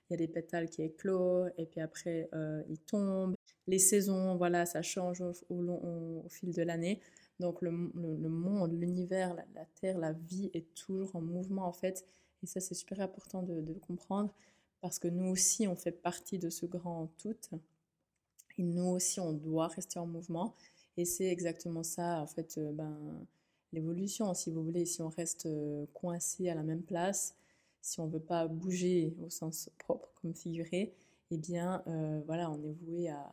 il 0.09 0.13
y 0.13 0.15
a 0.15 0.19
des 0.19 0.29
pétales 0.29 0.71
qui 0.71 0.83
éclosent 0.83 1.51
et 1.59 1.67
puis 1.67 1.81
après 1.81 2.29
euh, 2.33 2.63
ils 2.69 2.79
tombent. 2.79 3.35
Les 3.67 3.81
saisons, 3.81 4.37
voilà, 4.37 4.65
ça 4.65 4.83
change 4.83 5.21
au, 5.49 5.63
long, 5.63 6.25
fil 6.29 6.53
de 6.55 6.63
l'année. 6.63 7.01
Donc 7.41 7.61
le, 7.61 7.73
monde, 7.73 8.73
l'univers, 8.73 9.35
la, 9.35 9.65
terre, 9.81 9.99
la 9.99 10.13
vie 10.13 10.51
est 10.55 10.73
toujours 10.75 11.17
en 11.17 11.21
mouvement 11.21 11.67
en 11.67 11.73
fait. 11.73 12.07
Et 12.45 12.47
ça 12.47 12.61
c'est 12.61 12.75
super 12.75 13.01
important 13.01 13.43
de 13.43 13.73
comprendre 13.81 14.33
parce 14.83 14.99
que 14.99 15.09
nous 15.09 15.31
aussi, 15.31 15.67
on 15.69 15.77
fait 15.77 15.93
partie 15.93 16.39
de 16.39 16.51
ce 16.51 16.67
grand 16.67 17.09
tout. 17.19 17.37
Et 18.59 18.63
nous 18.63 18.89
aussi, 18.89 19.21
on 19.21 19.33
doit 19.33 19.69
rester 19.69 19.99
en 19.99 20.07
mouvement. 20.07 20.55
Et 20.99 21.05
c'est 21.07 21.27
exactement 21.27 21.83
ça, 21.85 22.21
en 22.21 22.27
fait, 22.27 22.59
euh, 22.59 22.73
ben, 22.73 23.27
l'évolution, 23.73 24.35
si 24.35 24.51
vous 24.51 24.63
voulez. 24.63 24.85
Si 24.85 25.01
on 25.01 25.09
reste 25.09 25.47
euh, 25.47 25.87
coincé 25.95 26.51
à 26.51 26.55
la 26.55 26.63
même 26.65 26.83
place, 26.83 27.35
si 27.81 28.01
on 28.01 28.07
ne 28.07 28.13
veut 28.13 28.21
pas 28.21 28.47
bouger 28.49 29.15
au 29.25 29.31
sens 29.31 29.71
propre 29.79 30.11
comme 30.21 30.35
figuré, 30.35 30.95
eh 31.31 31.39
bien, 31.39 31.83
euh, 31.87 32.21
voilà, 32.27 32.51
on 32.51 32.63
est 32.63 32.73
voué 32.85 33.09
à, 33.09 33.31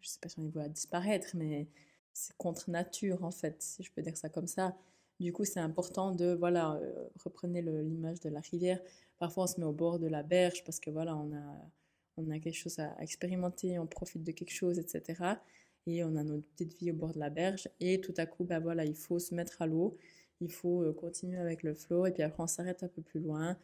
je 0.00 0.08
ne 0.08 0.10
sais 0.12 0.18
pas 0.20 0.28
si 0.28 0.38
on 0.38 0.44
est 0.44 0.48
voué 0.48 0.64
à 0.64 0.68
disparaître, 0.68 1.30
mais 1.34 1.68
c'est 2.12 2.36
contre 2.38 2.70
nature, 2.70 3.24
en 3.24 3.30
fait, 3.32 3.60
si 3.62 3.82
je 3.82 3.92
peux 3.92 4.00
dire 4.02 4.16
ça 4.16 4.28
comme 4.28 4.46
ça. 4.46 4.76
Du 5.18 5.32
coup, 5.32 5.44
c'est 5.44 5.60
important 5.60 6.12
de, 6.12 6.34
voilà, 6.34 6.78
reprenez 7.24 7.62
l'image 7.62 8.20
de 8.20 8.28
la 8.28 8.40
rivière, 8.40 8.80
Parfois, 9.18 9.44
on 9.44 9.46
se 9.46 9.58
met 9.58 9.66
au 9.66 9.72
bord 9.72 9.98
de 9.98 10.06
la 10.06 10.22
berge 10.22 10.62
parce 10.64 10.78
que 10.78 10.90
voilà, 10.90 11.16
on 11.16 11.32
a, 11.34 11.70
on 12.16 12.30
a 12.30 12.38
quelque 12.38 12.54
chose 12.56 12.78
à 12.78 12.96
expérimenter, 13.00 13.78
on 13.78 13.86
profite 13.86 14.22
de 14.22 14.32
quelque 14.32 14.52
chose, 14.52 14.78
etc. 14.78 15.38
Et 15.86 16.04
on 16.04 16.16
a 16.16 16.24
notre 16.24 16.46
petite 16.48 16.78
vie 16.78 16.90
au 16.90 16.94
bord 16.94 17.14
de 17.14 17.18
la 17.18 17.30
berge. 17.30 17.68
Et 17.80 18.00
tout 18.00 18.14
à 18.16 18.26
coup, 18.26 18.44
ben 18.44 18.60
voilà, 18.60 18.84
il 18.84 18.94
faut 18.94 19.18
se 19.18 19.34
mettre 19.34 19.62
à 19.62 19.66
l'eau, 19.66 19.96
il 20.40 20.52
faut 20.52 20.82
euh, 20.82 20.92
continuer 20.92 21.38
avec 21.38 21.62
le 21.62 21.74
flow. 21.74 22.06
Et 22.06 22.12
puis 22.12 22.22
après, 22.22 22.42
on 22.42 22.46
s'arrête 22.46 22.82
un 22.82 22.88
peu 22.88 23.02
plus 23.02 23.20
loin. 23.20 23.56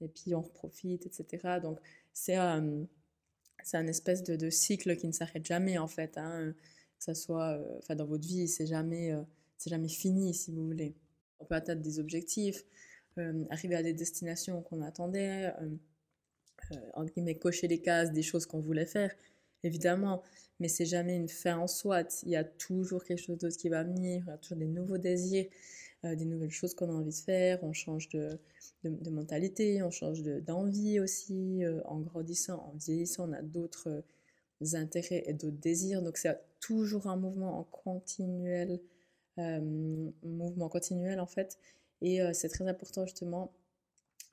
Et 0.00 0.08
puis 0.08 0.34
on 0.34 0.42
profite, 0.42 1.06
etc. 1.06 1.58
Donc, 1.62 1.78
c'est 2.12 2.38
euh, 2.38 2.84
un 3.72 3.86
espèce 3.86 4.22
de, 4.22 4.50
cycle 4.50 4.96
qui 4.96 5.06
ne 5.06 5.12
s'arrête 5.12 5.46
jamais, 5.46 5.78
en 5.78 5.88
fait. 5.88 6.18
Hein. 6.18 6.52
Que 6.98 7.04
ça 7.04 7.14
soit 7.14 7.58
euh, 7.90 7.94
dans 7.94 8.06
votre 8.06 8.26
vie, 8.26 8.48
c'est 8.48 8.66
jamais, 8.66 9.14
c'est 9.58 9.70
jamais 9.70 9.88
fini, 9.88 10.32
si 10.32 10.52
vous 10.52 10.64
voulez. 10.64 10.94
On 11.40 11.44
peut 11.44 11.56
atteindre 11.56 11.82
des 11.82 11.98
objectifs, 11.98 12.64
euh, 13.18 13.44
arriver 13.50 13.74
à 13.74 13.82
des 13.82 13.92
destinations 13.92 14.62
qu'on 14.62 14.80
attendait, 14.82 15.52
euh, 15.60 15.68
euh, 16.96 17.34
cocher 17.34 17.68
les 17.68 17.80
cases 17.80 18.12
des 18.12 18.22
choses 18.22 18.46
qu'on 18.46 18.60
voulait 18.60 18.86
faire, 18.86 19.12
évidemment, 19.64 20.22
mais 20.60 20.68
c'est 20.68 20.86
jamais 20.86 21.16
une 21.16 21.28
fin 21.28 21.58
en 21.58 21.66
soi. 21.66 22.02
Il 22.22 22.30
y 22.30 22.36
a 22.36 22.44
toujours 22.44 23.04
quelque 23.04 23.20
chose 23.20 23.38
d'autre 23.38 23.56
qui 23.56 23.68
va 23.68 23.82
venir, 23.82 24.22
il 24.26 24.30
y 24.30 24.32
a 24.32 24.38
toujours 24.38 24.58
des 24.58 24.66
nouveaux 24.66 24.98
désirs, 24.98 25.46
des 26.04 26.24
nouvelles 26.24 26.50
choses 26.50 26.74
qu'on 26.74 26.90
a 26.90 26.92
envie 26.92 27.10
de 27.10 27.24
faire, 27.24 27.58
on 27.64 27.72
change 27.72 28.08
de, 28.10 28.38
de, 28.84 29.10
mentalité, 29.10 29.82
on 29.82 29.90
change 29.90 30.22
d'envie 30.22 31.00
aussi, 31.00 31.62
en 31.86 31.98
grandissant, 32.00 32.70
en 32.72 32.76
vieillissant, 32.76 33.28
on 33.28 33.32
a 33.32 33.42
d'autres 33.42 34.04
intérêts 34.74 35.24
et 35.26 35.32
d'autres 35.32 35.58
désirs, 35.58 36.02
donc 36.02 36.18
c'est 36.18 36.38
toujours 36.60 37.08
un 37.08 37.16
mouvement 37.16 37.58
en 37.58 37.64
continuel, 37.64 38.80
mouvement 40.22 40.68
continuel 40.68 41.20
en 41.20 41.26
fait, 41.26 41.58
et 42.00 42.22
euh, 42.22 42.32
c'est 42.32 42.48
très 42.48 42.66
important 42.66 43.04
justement 43.04 43.52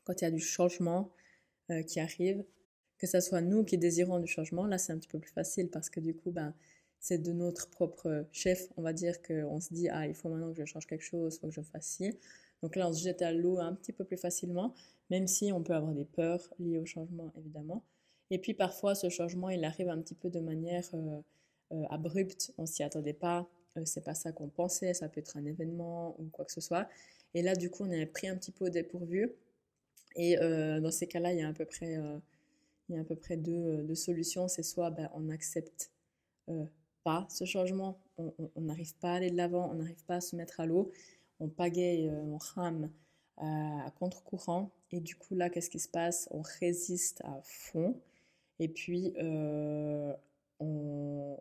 quand 0.03 0.21
il 0.21 0.25
y 0.25 0.27
a 0.27 0.31
du 0.31 0.39
changement 0.39 1.11
euh, 1.71 1.81
qui 1.81 1.99
arrive, 1.99 2.43
que 2.97 3.07
ce 3.07 3.19
soit 3.19 3.41
nous 3.41 3.63
qui 3.63 3.77
désirons 3.77 4.19
du 4.19 4.27
changement. 4.27 4.67
Là, 4.67 4.77
c'est 4.77 4.93
un 4.93 4.97
petit 4.97 5.07
peu 5.07 5.19
plus 5.19 5.31
facile 5.31 5.69
parce 5.69 5.89
que 5.89 5.99
du 5.99 6.15
coup, 6.15 6.31
ben, 6.31 6.53
c'est 6.99 7.17
de 7.17 7.31
notre 7.31 7.69
propre 7.69 8.25
chef, 8.31 8.67
on 8.77 8.81
va 8.81 8.93
dire 8.93 9.21
qu'on 9.21 9.59
se 9.59 9.73
dit, 9.73 9.89
ah, 9.89 10.07
il 10.07 10.13
faut 10.13 10.29
maintenant 10.29 10.51
que 10.51 10.59
je 10.59 10.65
change 10.65 10.87
quelque 10.87 11.03
chose, 11.03 11.35
il 11.35 11.39
faut 11.39 11.47
que 11.47 11.53
je 11.53 11.61
fasse 11.61 11.85
ci. 11.85 12.17
Donc 12.61 12.75
là, 12.75 12.87
on 12.87 12.93
se 12.93 13.03
jette 13.03 13.21
à 13.21 13.31
l'eau 13.31 13.59
un 13.59 13.73
petit 13.73 13.91
peu 13.91 14.05
plus 14.05 14.17
facilement, 14.17 14.73
même 15.09 15.27
si 15.27 15.51
on 15.51 15.61
peut 15.61 15.73
avoir 15.73 15.93
des 15.93 16.05
peurs 16.05 16.49
liées 16.59 16.79
au 16.79 16.85
changement, 16.85 17.31
évidemment. 17.37 17.83
Et 18.31 18.39
puis 18.39 18.53
parfois, 18.53 18.95
ce 18.95 19.09
changement, 19.09 19.49
il 19.49 19.63
arrive 19.65 19.89
un 19.89 20.01
petit 20.01 20.15
peu 20.15 20.29
de 20.29 20.39
manière 20.39 20.87
euh, 20.93 21.83
abrupte, 21.89 22.53
on 22.57 22.65
s'y 22.65 22.81
attendait 22.81 23.13
pas, 23.13 23.47
c'est 23.83 24.03
pas 24.03 24.13
ça 24.13 24.31
qu'on 24.31 24.47
pensait, 24.47 24.93
ça 24.93 25.09
peut 25.09 25.19
être 25.19 25.35
un 25.37 25.45
événement 25.45 26.15
ou 26.19 26.29
quoi 26.31 26.45
que 26.45 26.51
ce 26.51 26.61
soit. 26.61 26.87
Et 27.33 27.41
là, 27.41 27.55
du 27.55 27.69
coup, 27.69 27.83
on 27.83 27.91
est 27.91 28.05
pris 28.05 28.27
un 28.29 28.37
petit 28.37 28.51
peu 28.51 28.65
au 28.65 28.69
dépourvu. 28.69 29.29
Et 30.15 30.39
euh, 30.39 30.79
dans 30.79 30.91
ces 30.91 31.07
cas-là, 31.07 31.33
il 31.33 31.39
y 31.39 31.41
a 31.41 31.49
à 31.49 31.53
peu 31.53 31.65
près, 31.65 31.97
euh, 31.97 32.17
il 32.89 32.95
y 32.95 32.97
a 32.97 33.01
à 33.01 33.03
peu 33.03 33.15
près 33.15 33.37
deux, 33.37 33.51
euh, 33.51 33.95
solutions. 33.95 34.47
C'est 34.47 34.63
soit 34.63 34.89
ben, 34.89 35.09
on 35.13 35.21
n'accepte 35.21 35.91
pas 37.03 37.25
ce 37.29 37.43
changement, 37.45 37.99
on 38.17 38.61
n'arrive 38.61 38.95
pas 38.97 39.13
à 39.13 39.15
aller 39.15 39.31
de 39.31 39.35
l'avant, 39.37 39.71
on 39.71 39.75
n'arrive 39.75 40.03
pas 40.05 40.15
à 40.15 40.21
se 40.21 40.35
mettre 40.35 40.59
à 40.59 40.65
l'eau, 40.67 40.91
on 41.39 41.49
pagaie, 41.49 42.09
on 42.09 42.37
rame 42.37 42.91
à 43.37 43.91
contre-courant. 43.99 44.71
Et 44.91 44.99
du 44.99 45.15
coup, 45.15 45.35
là, 45.35 45.49
qu'est-ce 45.49 45.71
qui 45.71 45.79
se 45.79 45.89
passe? 45.89 46.27
On 46.31 46.41
résiste 46.59 47.21
à 47.25 47.41
fond. 47.43 47.99
Et 48.59 48.67
puis, 48.67 49.13
on, 50.59 51.37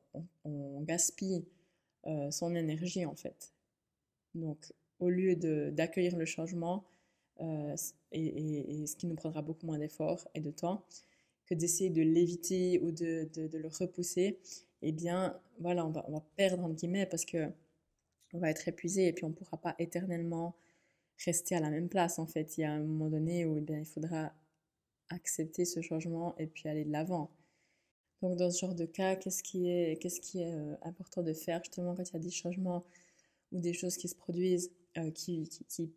gaspille 0.81 1.45
son 2.31 2.55
énergie, 2.55 3.05
en 3.07 3.15
fait. 3.15 3.53
Donc, 4.35 4.73
au 4.99 5.11
lieu 5.11 5.37
d'accueillir 5.71 6.17
le 6.17 6.25
changement, 6.25 6.85
euh, 7.41 7.77
et, 8.13 8.87
ce 8.87 8.97
qui 8.97 9.07
nous 9.07 9.17
prendra 9.17 9.43
beaucoup 9.43 9.67
moins 9.67 9.79
d'efforts 9.79 10.29
et 10.35 10.41
de 10.41 10.51
temps, 10.51 10.85
que 11.47 11.55
d'essayer 11.55 11.91
de 11.91 12.03
l'éviter 12.03 12.79
ou 12.81 12.91
de, 12.91 13.29
de, 13.35 13.59
le 13.59 13.69
repousser, 13.69 14.39
eh 14.83 14.93
bien, 14.93 15.39
voilà, 15.59 15.87
on 15.87 15.91
va, 15.91 16.05
on 16.09 16.13
va 16.13 16.25
perdre, 16.37 16.65
entre 16.65 16.75
guillemets, 16.75 17.07
parce 17.07 17.25
que 17.25 17.51
on 18.33 18.39
va 18.39 18.51
être 18.51 18.67
épuisé 18.67 19.07
et 19.07 19.13
puis 19.13 19.25
on 19.25 19.29
ne 19.29 19.35
pourra 19.35 19.57
pas 19.57 19.77
éternellement 19.79 20.57
rester 21.25 21.55
à 21.55 21.61
la 21.61 21.71
même 21.71 21.89
place 21.89 22.19
en 22.19 22.27
fait. 22.27 22.59
Il 22.59 22.63
y 22.63 22.65
a 22.65 22.73
un 22.73 22.81
moment 22.81 23.09
donné 23.09 23.47
où 23.47 23.57
eh 23.57 23.61
bien, 23.61 23.79
il 23.79 23.87
faudra 23.87 24.33
accepter 25.11 25.65
ce 25.65 25.81
changement 25.81 26.35
et 26.39 26.47
puis 26.47 26.69
aller 26.69 26.85
de 26.85 26.91
l'avant. 26.91 27.31
Donc 28.25 28.39
dans 28.39 28.51
ce 28.51 28.59
genre 28.59 28.75
de 28.75 28.87
cas, 28.87 29.17
qu'est-ce 29.17 29.43
qui 29.43 29.69
est, 29.69 29.99
euh, 30.37 30.77
important 30.81 31.23
de 31.23 31.35
faire 31.35 31.63
justement 31.63 31.95
quand 31.95 32.09
il 32.09 32.15
y 32.15 32.17
a 32.17 32.21
des 32.21 32.31
changements 32.31 32.83
ou 33.53 33.61
des 33.61 33.75
choses 33.75 33.99
qui 33.99 34.09
se 34.09 34.15
produisent 34.15 34.71
euh, 34.97 35.11
qui, 35.11 35.47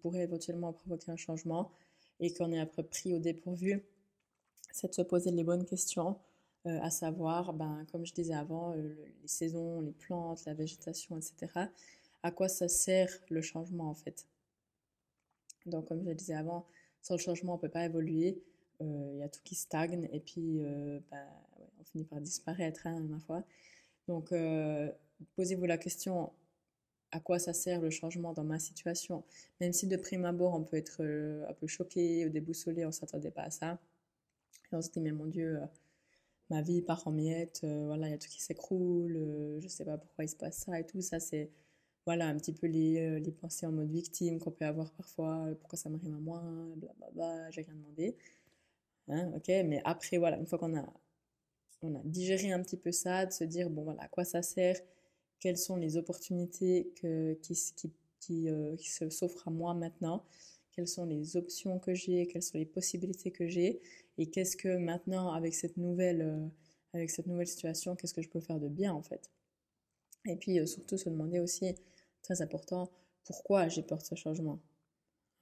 pourraient 0.02 0.24
éventuellement 0.24 0.74
provoquer 0.74 1.10
un 1.10 1.16
changement 1.16 1.72
et 2.20 2.34
qu'on 2.34 2.52
est 2.52 2.60
après 2.60 2.84
pris 2.84 3.14
au 3.14 3.20
dépourvu, 3.20 3.82
c'est 4.74 4.90
de 4.90 4.94
se 4.94 5.04
poser 5.04 5.32
les 5.32 5.46
bonnes 5.46 5.64
questions, 5.64 6.18
euh, 6.66 6.78
à 6.82 6.90
savoir, 6.90 7.54
ben, 7.54 7.86
comme 7.94 8.06
je 8.06 8.14
disais 8.14 8.34
avant, 8.34 8.74
les 8.74 9.28
saisons, 9.28 9.80
les 9.80 9.94
plantes, 9.94 10.44
la 10.46 10.54
végétation, 10.54 11.18
etc. 11.18 11.70
À 12.24 12.32
quoi 12.32 12.50
ça 12.50 12.68
sert 12.68 13.10
le 13.30 13.42
changement 13.42 13.90
en 13.90 13.96
fait? 13.96 14.28
Donc 15.66 15.88
comme 15.88 16.06
je 16.06 16.12
disais 16.12 16.36
avant, 16.36 16.66
sans 17.02 17.14
le 17.14 17.22
changement, 17.22 17.54
on 17.54 17.56
ne 17.56 17.62
peut 17.62 17.70
pas 17.70 17.86
évoluer. 17.86 18.44
Il 18.82 19.18
y 19.18 19.24
a 19.24 19.30
tout 19.30 19.40
qui 19.46 19.56
stagne 19.56 20.10
et 20.12 20.20
puis 20.20 20.60
ben, 21.10 21.26
finit 21.92 22.06
par 22.06 22.22
disparaître, 22.22 22.88
hein, 22.88 23.00
ma 23.02 23.20
foi. 23.20 23.44
Donc, 24.08 24.32
euh, 24.32 24.92
posez-vous 25.36 25.66
la 25.66 25.78
question 25.78 26.32
à 27.12 27.20
quoi 27.20 27.40
ça 27.40 27.54
sert 27.54 27.82
le 27.82 27.90
changement 27.90 28.34
dans 28.34 28.44
ma 28.44 28.60
situation? 28.60 29.24
Même 29.62 29.74
si 29.74 29.88
de 29.88 29.98
prime 29.98 30.26
abord, 30.26 30.54
on 30.54 30.64
peut 30.64 30.78
être 30.78 31.02
euh, 31.02 31.46
un 31.50 31.54
peu 31.54 31.68
choqué 31.68 32.26
ou 32.26 32.30
déboussolé, 32.30 32.86
on 32.86 32.90
ne 32.90 32.94
s'attendait 32.94 33.32
pas 33.32 33.44
à 33.44 33.52
ça. 33.52 33.80
Et 34.72 34.76
on 34.76 34.82
se 34.82 34.90
dit, 34.90 35.02
mais 35.02 35.12
mon 35.12 35.28
Dieu, 35.28 35.58
euh, 35.62 35.66
ma 36.50 36.62
vie 36.62 36.82
part 36.82 37.08
en 37.08 37.12
miettes, 37.12 37.62
voilà, 37.64 38.08
il 38.08 38.12
y 38.12 38.14
a 38.14 38.18
tout 38.18 38.30
qui 38.30 38.42
s'écroule, 38.42 39.14
je 39.60 39.64
ne 39.64 39.70
sais 39.70 39.86
pas 39.86 39.98
pourquoi 39.98 40.26
il 40.26 40.30
se 40.30 40.36
passe 40.36 40.60
ça 40.66 40.80
et 40.80 40.86
tout. 40.86 41.02
Ça, 41.02 41.20
c'est 41.20 41.52
voilà, 42.06 42.28
un 42.28 42.38
petit 42.38 42.54
peu 42.54 42.68
les, 42.68 43.20
les 43.20 43.32
pensées 43.32 43.66
en 43.66 43.72
mode 43.74 43.92
victime 43.92 44.40
qu'on 44.40 44.52
peut 44.52 44.66
avoir 44.66 44.92
parfois. 44.94 45.50
pourquoi 45.60 45.78
ça 45.78 45.90
m'arrive 45.90 46.14
à 46.16 46.20
moi 46.20 46.42
Blablabla, 46.78 47.52
j'ai 47.52 47.62
rien 47.64 47.76
demandé. 47.76 48.16
Hein, 49.10 49.32
ok, 49.36 49.48
mais 49.66 49.82
après, 49.86 50.18
voilà, 50.18 50.38
une 50.38 50.46
fois 50.48 50.60
qu'on 50.60 50.76
a 50.78 50.86
on 51.82 51.96
a 51.96 52.02
digéré 52.04 52.52
un 52.52 52.62
petit 52.62 52.78
peu 52.78 52.92
ça, 52.92 53.26
de 53.26 53.32
se 53.32 53.44
dire, 53.44 53.70
bon 53.70 53.84
voilà, 53.84 54.04
à 54.04 54.08
quoi 54.08 54.26
ça 54.26 54.42
sert, 54.42 54.80
quelles 55.40 55.58
sont 55.58 55.76
les 55.76 55.98
opportunités 55.98 56.92
que, 56.96 57.34
qui, 57.42 57.54
qui, 57.76 57.92
qui, 58.20 58.50
euh, 58.50 58.76
s'offrent 59.10 59.48
à 59.48 59.52
moi 59.52 59.74
maintenant, 59.74 60.26
quelles 60.72 60.88
sont 60.88 61.06
les 61.06 61.38
options 61.38 61.80
que 61.80 61.94
j'ai, 61.94 62.28
quelles 62.28 62.44
sont 62.44 62.58
les 62.58 62.66
possibilités 62.66 63.32
que 63.32 63.48
j'ai, 63.48 63.82
et 64.18 64.28
qu'est-ce 64.28 64.58
que 64.58 64.78
maintenant, 64.78 65.32
avec 65.32 65.54
cette 65.54 65.78
nouvelle, 65.78 66.22
euh, 66.22 66.48
avec 66.94 67.10
cette 67.10 67.28
nouvelle 67.28 67.48
situation, 67.48 67.96
qu'est-ce 67.96 68.14
que 68.14 68.22
je 68.22 68.30
peux 68.30 68.40
faire 68.40 68.60
de 68.60 68.68
bien 68.68 68.94
en 68.94 69.04
fait. 69.04 69.30
Et 70.26 70.36
puis 70.36 70.60
euh, 70.60 70.66
surtout 70.66 70.98
se 70.98 71.10
demander 71.10 71.40
aussi, 71.40 71.76
très 72.24 72.42
important, 72.42 72.90
pourquoi 73.24 73.68
j'ai 73.68 73.84
peur 73.84 74.00
de 74.00 74.04
ce 74.04 74.16
changement. 74.16 74.60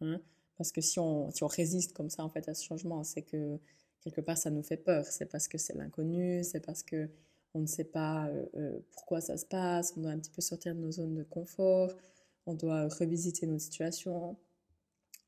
Hein 0.01 0.21
Parce 0.57 0.71
que 0.71 0.81
si 0.81 0.99
on, 0.99 1.31
si 1.31 1.43
on 1.43 1.47
résiste 1.47 1.93
comme 1.93 2.09
ça 2.09 2.23
en 2.23 2.29
fait 2.29 2.47
à 2.49 2.53
ce 2.53 2.63
changement, 2.63 3.03
c'est 3.03 3.21
que 3.21 3.59
quelque 4.05 4.21
part, 4.21 4.37
ça 4.37 4.51
nous 4.51 4.63
fait 4.63 4.77
peur. 4.77 5.05
C'est 5.05 5.25
parce 5.25 5.47
que 5.47 5.57
c'est 5.57 5.73
l'inconnu, 5.73 6.43
c'est 6.43 6.61
parce 6.65 6.83
que 6.83 7.09
on 7.53 7.59
ne 7.61 7.67
sait 7.67 7.85
pas 7.85 8.27
euh, 8.27 8.45
euh, 8.55 8.79
pourquoi 8.91 9.21
ça 9.21 9.37
se 9.37 9.45
passe, 9.45 9.93
on 9.97 10.01
doit 10.01 10.11
un 10.11 10.19
petit 10.19 10.31
peu 10.31 10.41
sortir 10.41 10.75
de 10.75 10.79
nos 10.79 10.91
zones 10.91 11.15
de 11.15 11.23
confort, 11.23 11.95
on 12.45 12.53
doit 12.53 12.87
revisiter 12.99 13.47
notre 13.47 13.63
situation, 13.63 14.37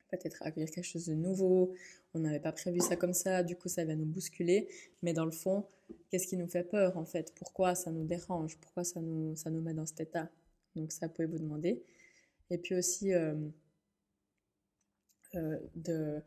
peut-être 0.09 0.37
accueillir 0.41 0.69
quelque 0.69 0.85
chose 0.85 1.05
de 1.05 1.13
nouveau, 1.13 1.73
on 2.13 2.19
n'avait 2.19 2.41
pas 2.41 2.51
prévu 2.51 2.81
ça 2.81 2.97
comme 2.97 3.13
ça, 3.13 3.43
du 3.43 3.55
coup 3.55 3.69
ça 3.69 3.85
va 3.85 3.95
nous 3.95 4.05
bousculer, 4.05 4.67
mais 5.01 5.13
dans 5.13 5.25
le 5.25 5.31
fond, 5.31 5.65
qu'est-ce 6.09 6.27
qui 6.27 6.35
nous 6.35 6.47
fait 6.49 6.63
peur 6.63 6.97
en 6.97 7.05
fait? 7.05 7.33
Pourquoi 7.33 7.75
ça 7.75 7.91
nous 7.91 8.03
dérange? 8.03 8.57
Pourquoi 8.59 8.83
ça 8.83 8.99
nous, 9.01 9.35
ça 9.37 9.49
nous 9.49 9.61
met 9.61 9.73
dans 9.73 9.85
cet 9.85 10.01
état? 10.01 10.29
Donc 10.75 10.91
ça, 10.91 11.07
pouvez 11.07 11.27
vous 11.27 11.39
demander. 11.39 11.81
Et 12.49 12.57
puis 12.57 12.75
aussi 12.75 13.13
euh, 13.13 13.35
de 15.75 16.21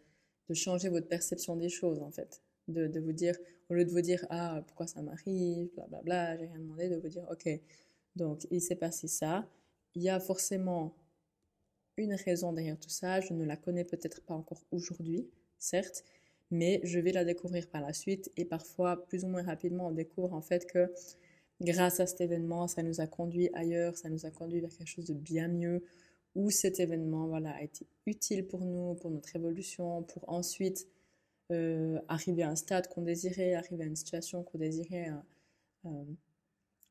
de 0.51 0.55
changer 0.55 0.89
votre 0.89 1.07
perception 1.07 1.57
des 1.57 1.69
choses, 1.69 2.01
en 2.03 2.11
fait. 2.11 2.43
De, 2.67 3.01
vous 3.01 3.13
dire, 3.13 3.37
au 3.69 3.75
lieu 3.75 3.85
de 3.85 3.91
vous 3.91 4.01
dire, 4.01 4.27
ah, 4.31 4.63
pourquoi 4.67 4.87
ça 4.87 5.01
m'arrive, 5.01 5.71
blablabla, 5.75 6.37
j'ai 6.37 6.47
rien 6.47 6.59
demandé, 6.59 6.89
de 6.89 6.97
vous 6.97 7.09
dire, 7.09 7.27
ok, 7.31 7.49
donc 8.17 8.47
il 8.51 8.61
s'est 8.61 8.77
passé 8.77 9.09
ça, 9.09 9.49
il 9.95 10.03
y 10.03 10.09
a 10.09 10.21
forcément 10.21 10.95
une 11.97 12.15
raison 12.15 12.53
derrière 12.53 12.79
tout 12.79 12.91
ça, 12.91 13.21
je 13.21 13.33
ne 13.33 13.45
la 13.45 13.57
connais 13.57 13.85
peut-être 13.85 14.23
pas 14.23 14.35
encore 14.35 14.63
aujourd'hui, 14.71 15.29
certes, 15.59 16.05
mais 16.51 16.81
je 16.85 16.99
vais 16.99 17.13
la 17.13 17.25
découvrir 17.25 17.69
par 17.69 17.81
la 17.81 17.93
suite 17.93 18.31
et 18.37 18.45
parfois, 18.45 19.05
plus 19.07 19.25
ou 19.25 19.29
moins 19.29 19.43
rapidement, 19.43 19.89
on 19.89 19.93
découvre 19.93 20.33
en 20.33 20.43
fait 20.43 20.67
que 20.67 20.93
grâce 21.61 22.01
à 22.01 22.07
cet 22.07 22.21
événement, 22.21 22.69
ça 22.69 22.83
nous 22.83 23.01
a 23.01 23.07
conduit 23.07 23.51
ailleurs, 23.55 23.97
ça 23.97 24.09
nous 24.09 24.27
a 24.27 24.31
conduit 24.31 24.61
vers 24.61 24.71
quelque 24.71 24.89
chose 24.89 25.07
de 25.07 25.15
bien 25.15 25.49
mieux, 25.49 25.83
où 26.35 26.51
cet 26.51 26.81
événement 26.81 27.27
voilà, 27.27 27.51
a 27.53 27.63
été 27.63 27.87
utile 28.07 28.47
pour 28.47 28.65
nous, 28.65 28.95
pour 28.95 29.11
notre 29.11 29.35
évolution, 29.35 30.03
pour 30.05 30.29
ensuite 30.29 30.87
euh, 31.51 31.99
arriver 32.09 32.43
à 32.43 32.51
un 32.51 32.57
stade 32.57 32.87
qu'on 32.89 33.03
désirait, 33.03 33.55
arriver 33.55 33.85
à 33.85 33.87
une 33.87 33.97
situation 33.97 34.43
qu'on 34.45 34.59
désirait, 34.59 35.09
un, 35.09 35.25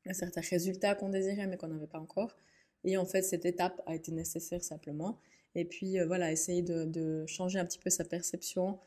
un, 0.06 0.12
certain 0.12 0.42
résultat 0.42 0.94
qu'on 0.94 1.08
désirait 1.08 1.46
mais 1.46 1.56
qu'on 1.56 1.68
n'avait 1.68 1.86
pas 1.86 2.00
encore. 2.00 2.36
Et 2.84 2.96
en 2.96 3.06
fait, 3.06 3.22
cette 3.22 3.46
étape 3.46 3.80
a 3.86 3.94
été 3.94 4.12
nécessaire 4.12 4.62
simplement. 4.62 5.18
Et 5.54 5.64
puis 5.64 5.98
euh, 5.98 6.06
voilà, 6.06 6.30
essayer 6.30 6.62
de, 6.62 7.24
changer 7.26 7.58
un 7.58 7.64
petit 7.64 7.78
peu 7.78 7.90
sa 7.90 8.04
perception 8.04 8.78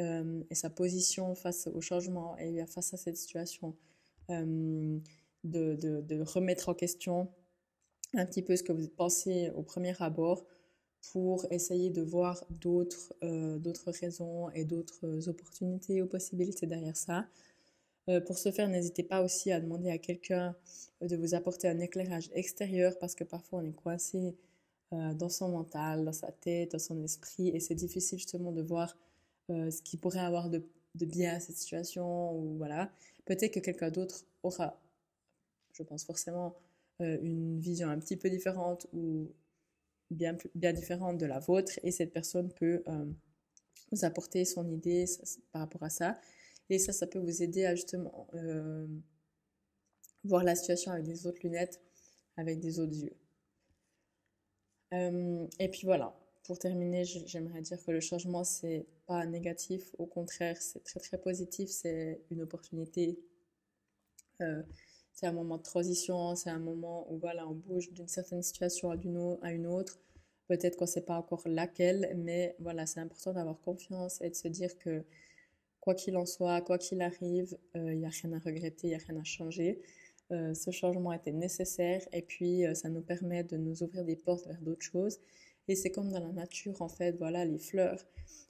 euh, 0.00 0.42
et 0.50 0.54
sa 0.54 0.70
position 0.70 1.34
face 1.34 1.68
au 1.68 1.80
changement 1.80 2.36
et 2.38 2.64
face 2.66 2.94
à 2.94 2.96
cette 2.96 3.16
situation. 3.16 3.76
De, 4.28 6.22
remettre 6.22 6.68
en 6.68 6.74
question 6.74 7.28
un 8.14 8.26
petit 8.26 8.42
peu 8.42 8.56
ce 8.56 8.62
que 8.62 8.72
vous 8.72 8.88
pensez 8.88 9.50
au 9.50 9.62
premier 9.62 9.94
abord 10.02 10.44
pour 11.12 11.46
essayer 11.50 11.90
de 11.90 12.02
voir 12.02 12.44
d'autres 12.50 13.14
euh, 13.22 13.58
raisons 13.86 14.50
et 14.50 14.64
d'autres 14.64 15.28
opportunités 15.28 16.02
ou 16.02 16.06
possibilités 16.06 16.66
derrière 16.66 16.96
ça. 16.96 17.26
Euh, 18.08 18.20
pour 18.20 18.38
ce 18.38 18.50
faire, 18.50 18.68
n'hésitez 18.68 19.02
pas 19.02 19.22
aussi 19.22 19.52
à 19.52 19.60
demander 19.60 19.90
à 19.90 19.98
quelqu'un 19.98 20.54
de 21.00 21.16
vous 21.16 21.34
apporter 21.34 21.68
un 21.68 21.78
éclairage 21.78 22.30
extérieur 22.34 22.98
parce 22.98 23.14
que 23.14 23.24
parfois 23.24 23.60
on 23.60 23.64
est 23.64 23.72
coincé 23.72 24.36
euh, 24.92 25.14
dans 25.14 25.28
son 25.28 25.50
mental, 25.50 26.04
dans 26.04 26.12
sa 26.12 26.32
tête, 26.32 26.72
dans 26.72 26.78
son 26.78 27.02
esprit 27.02 27.48
et 27.48 27.60
c'est 27.60 27.74
difficile 27.74 28.18
justement 28.18 28.52
de 28.52 28.62
voir 28.62 28.96
ce 29.48 29.82
qui 29.82 29.96
pourrait 29.96 30.20
avoir 30.20 30.48
de, 30.48 30.62
de 30.94 31.04
bien 31.06 31.34
à 31.34 31.40
cette 31.40 31.56
situation 31.56 32.54
voilà. 32.56 32.88
Peut-être 33.24 33.52
que 33.54 33.58
quelqu'un 33.58 33.90
d'autre 33.90 34.24
aura, 34.44 34.80
je 35.72 35.82
pense 35.82 36.04
forcément, 36.04 36.54
euh, 37.00 37.18
une 37.22 37.58
vision 37.58 37.88
un 37.88 37.98
petit 37.98 38.16
peu 38.16 38.28
différente 38.28 38.86
ou 38.92 39.32
bien, 40.10 40.36
bien 40.54 40.72
différente 40.72 41.18
de 41.18 41.26
la 41.26 41.38
vôtre 41.38 41.72
et 41.82 41.92
cette 41.92 42.12
personne 42.12 42.52
peut 42.52 42.82
euh, 42.88 43.06
vous 43.90 44.04
apporter 44.04 44.44
son 44.44 44.68
idée 44.70 45.06
par 45.52 45.62
rapport 45.62 45.82
à 45.82 45.90
ça. 45.90 46.20
Et 46.68 46.78
ça, 46.78 46.92
ça 46.92 47.06
peut 47.06 47.18
vous 47.18 47.42
aider 47.42 47.64
à 47.64 47.74
justement 47.74 48.28
euh, 48.34 48.86
voir 50.24 50.44
la 50.44 50.54
situation 50.54 50.92
avec 50.92 51.04
des 51.04 51.26
autres 51.26 51.40
lunettes, 51.42 51.80
avec 52.36 52.60
des 52.60 52.78
autres 52.80 52.94
yeux. 52.94 53.16
et 54.92 55.68
puis 55.70 55.82
voilà, 55.84 56.14
pour 56.44 56.58
terminer, 56.58 57.04
j'aimerais 57.04 57.62
dire 57.62 57.82
que 57.84 57.90
le 57.90 58.00
changement, 58.00 58.44
c'est 58.44 58.86
pas 59.06 59.24
négatif, 59.26 59.94
au 59.98 60.06
contraire, 60.06 60.60
c'est 60.60 60.82
très 60.84 61.00
très 61.00 61.18
positif, 61.18 61.70
c'est 61.70 62.20
une 62.30 62.42
opportunité 62.42 63.18
c'est 65.20 65.26
un 65.26 65.32
moment 65.32 65.58
de 65.58 65.62
transition, 65.62 66.34
c'est 66.34 66.48
un 66.48 66.58
moment 66.58 67.06
où 67.12 67.18
voilà, 67.18 67.46
on 67.46 67.52
bouge 67.52 67.92
d'une 67.92 68.08
certaine 68.08 68.42
situation 68.42 68.90
à 69.42 69.52
une 69.52 69.66
autre. 69.66 70.00
Peut-être 70.48 70.76
qu'on 70.76 70.86
ne 70.86 70.90
sait 70.90 71.02
pas 71.02 71.18
encore 71.18 71.42
laquelle, 71.44 72.14
mais 72.16 72.56
voilà, 72.58 72.86
c'est 72.86 73.00
important 73.00 73.34
d'avoir 73.34 73.60
confiance 73.60 74.22
et 74.22 74.30
de 74.30 74.34
se 74.34 74.48
dire 74.48 74.78
que 74.78 75.04
quoi 75.80 75.94
qu'il 75.94 76.16
en 76.16 76.24
soit, 76.24 76.62
quoi 76.62 76.78
qu'il 76.78 77.02
arrive, 77.02 77.54
il 77.74 77.80
euh, 77.82 77.94
n'y 77.96 78.06
a 78.06 78.08
rien 78.08 78.32
à 78.32 78.38
regretter, 78.38 78.86
il 78.86 78.90
n'y 78.90 78.94
a 78.94 78.98
rien 79.06 79.20
à 79.20 79.24
changer. 79.24 79.82
Euh, 80.32 80.54
ce 80.54 80.70
changement 80.70 81.12
était 81.12 81.32
nécessaire 81.32 82.00
et 82.14 82.22
puis 82.22 82.64
euh, 82.64 82.72
ça 82.72 82.88
nous 82.88 83.02
permet 83.02 83.44
de 83.44 83.58
nous 83.58 83.82
ouvrir 83.82 84.06
des 84.06 84.16
portes 84.16 84.46
vers 84.46 84.62
d'autres 84.62 84.86
choses. 84.86 85.20
Et 85.68 85.74
c'est 85.76 85.90
comme 85.90 86.10
dans 86.10 86.20
la 86.20 86.32
nature, 86.32 86.80
en 86.80 86.88
fait, 86.88 87.12
voilà, 87.18 87.44
les 87.44 87.58
fleurs, 87.58 88.06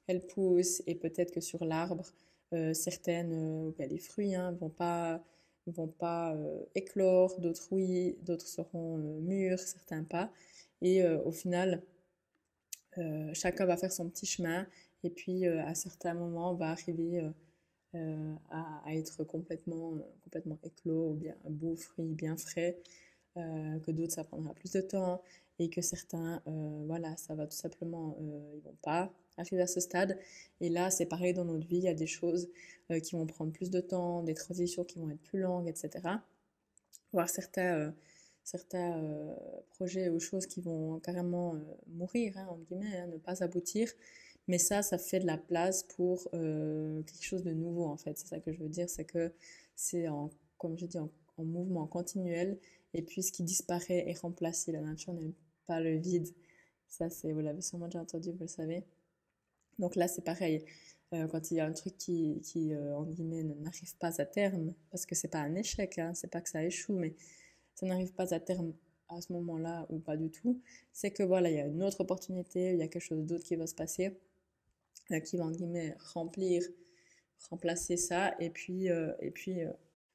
elles 0.07 0.25
poussent 0.25 0.85
et 0.87 0.95
peut-être 0.95 1.33
que 1.33 1.41
sur 1.41 1.65
l'arbre, 1.65 2.13
certaines, 2.73 3.73
les 3.79 3.99
fruits, 3.99 4.35
hein, 4.35 4.53
vont 4.61 4.71
pas 4.71 5.23
vont 5.71 5.89
pas 5.89 6.35
euh, 6.35 6.63
éclore, 6.75 7.39
d'autres 7.41 7.69
oui, 7.71 8.17
d'autres 8.23 8.47
seront 8.47 8.99
euh, 8.99 9.21
mûrs, 9.21 9.59
certains 9.59 10.05
pas. 10.05 10.31
Et 10.83 11.03
euh, 11.03 11.23
au 11.25 11.33
final, 11.33 11.83
chacun 13.33 13.67
va 13.67 13.77
faire 13.77 13.93
son 13.93 14.11
petit 14.11 14.27
chemin 14.27 14.67
et 15.05 15.11
puis 15.11 15.47
à 15.47 15.75
certains 15.75 16.13
moments 16.13 16.55
va 16.55 16.71
arriver 16.71 17.25
à, 17.95 18.83
être 18.89 19.25
complètement, 19.25 19.95
complètement 20.25 20.59
éclos 20.65 21.11
ou 21.11 21.15
bien 21.15 21.35
beau 21.49 21.77
fruit 21.77 22.13
bien 22.13 22.37
frais, 22.37 22.77
que 23.37 23.91
d'autres 23.93 24.13
ça 24.15 24.25
prendra 24.25 24.53
plus 24.55 24.73
de 24.73 24.81
temps 24.81 25.23
et 25.61 25.69
que 25.69 25.83
certains, 25.83 26.43
voilà, 26.87 27.17
ça 27.17 27.35
va 27.37 27.47
tout 27.47 27.57
simplement, 27.57 28.17
ils 28.19 28.63
vont 28.63 28.77
pas 28.83 29.13
arriver 29.41 29.63
à 29.63 29.67
ce 29.67 29.81
stade. 29.81 30.19
Et 30.61 30.69
là, 30.69 30.91
c'est 30.91 31.07
pareil 31.07 31.35
dans 31.35 31.45
notre 31.45 31.67
vie, 31.67 31.77
il 31.77 31.85
y 31.85 31.89
a 31.89 31.95
des 31.95 32.07
choses 32.07 32.49
euh, 32.91 33.01
qui 33.01 33.17
vont 33.17 33.27
prendre 33.27 33.53
plus 33.53 33.71
de 33.71 33.81
temps, 33.81 34.23
des 34.23 34.35
transitions 34.35 34.85
qui 34.85 34.99
vont 34.99 35.11
être 35.11 35.21
plus 35.23 35.41
longues, 35.41 35.69
etc. 35.69 35.91
Voire 37.13 37.29
certains, 37.29 37.77
euh, 37.77 37.91
certains 38.45 39.03
projets 39.71 40.09
ou 40.09 40.21
choses 40.21 40.47
qui 40.47 40.61
vont 40.61 40.99
carrément 41.01 41.57
mourir, 41.89 42.37
hein, 42.39 42.47
entre 42.51 42.65
guillemets, 42.65 42.97
hein, 42.97 43.07
ne 43.09 43.19
pas 43.19 43.43
aboutir. 43.43 43.91
Mais 44.49 44.59
ça, 44.59 44.83
ça 44.83 44.99
fait 44.99 45.21
de 45.21 45.27
la 45.27 45.39
place 45.39 45.85
pour 45.85 46.31
quelque 46.31 47.23
chose 47.23 47.45
de 47.45 47.53
nouveau, 47.53 47.85
en 47.85 47.97
fait. 47.97 48.19
C'est 48.19 48.27
ça 48.27 48.41
que 48.41 48.53
je 48.53 48.61
veux 48.61 48.69
dire, 48.69 48.89
c'est 48.89 49.05
que 49.05 49.33
c'est, 49.77 50.09
en, 50.09 50.31
comme 50.59 50.77
je 50.79 50.87
dis, 50.87 50.99
en, 50.99 51.11
en, 51.37 51.45
mouvement 51.45 51.87
continuel. 51.87 52.59
Et 52.93 53.03
puis, 53.03 53.23
ce 53.23 53.31
qui 53.31 53.45
disparaît 53.45 54.09
est 54.09 54.19
remplacé. 54.19 54.73
La 54.73 54.81
nature 54.81 55.13
n'est 55.13 55.35
pas 55.71 55.81
le 55.81 55.95
vide. 55.97 56.29
Ça, 56.89 57.09
c'est, 57.09 57.33
vous 57.33 57.41
l'avez 57.41 57.63
sûrement 57.63 57.87
déjà 57.87 58.01
entendu, 58.01 58.33
vous 58.33 58.41
le 58.41 58.49
savez. 58.49 58.83
Donc 59.79 59.95
là, 59.95 60.09
c'est 60.09 60.25
pareil. 60.25 60.65
Euh, 61.13 61.29
quand 61.29 61.53
il 61.53 61.59
y 61.59 61.61
a 61.61 61.67
un 61.67 61.73
truc 61.73 61.97
qui, 61.97 62.41
qui 62.43 62.75
euh, 62.75 62.97
en 62.97 63.05
guillemets, 63.05 63.45
n'arrive 63.45 63.97
pas 63.99 64.21
à 64.21 64.27
terme, 64.27 64.75
parce 64.91 65.07
que 65.07 65.15
c'est 65.15 65.29
pas 65.29 65.39
un 65.39 65.55
échec, 65.55 65.99
hein, 65.99 66.13
c'est 66.15 66.31
pas 66.31 66.41
que 66.41 66.49
ça 66.49 66.65
échoue, 66.65 66.95
mais 66.95 67.15
ça 67.77 67.87
n'arrive 67.87 68.13
pas 68.15 68.35
à 68.35 68.41
terme 68.41 68.73
à 69.09 69.21
ce 69.21 69.33
moment-là 69.33 69.87
ou 69.91 70.01
pas 70.01 70.17
du 70.17 70.31
tout, 70.31 70.61
c'est 70.93 71.13
que 71.13 71.23
voilà, 71.23 71.51
il 71.51 71.57
y 71.57 71.61
a 71.61 71.67
une 71.67 71.83
autre 71.85 72.01
opportunité, 72.01 72.73
il 72.73 72.79
y 72.79 72.83
a 72.83 72.89
quelque 72.89 73.03
chose 73.03 73.25
d'autre 73.25 73.45
qui 73.45 73.55
va 73.55 73.69
se 73.69 73.75
passer, 73.77 74.19
euh, 75.13 75.21
qui 75.21 75.37
va, 75.37 75.45
en 75.45 75.53
guillemets, 75.53 75.97
remplir, 76.15 76.65
remplacer 77.49 77.97
ça, 77.97 78.35
et 78.41 78.51
puis, 78.51 78.87
et 78.87 79.31
puis 79.31 79.61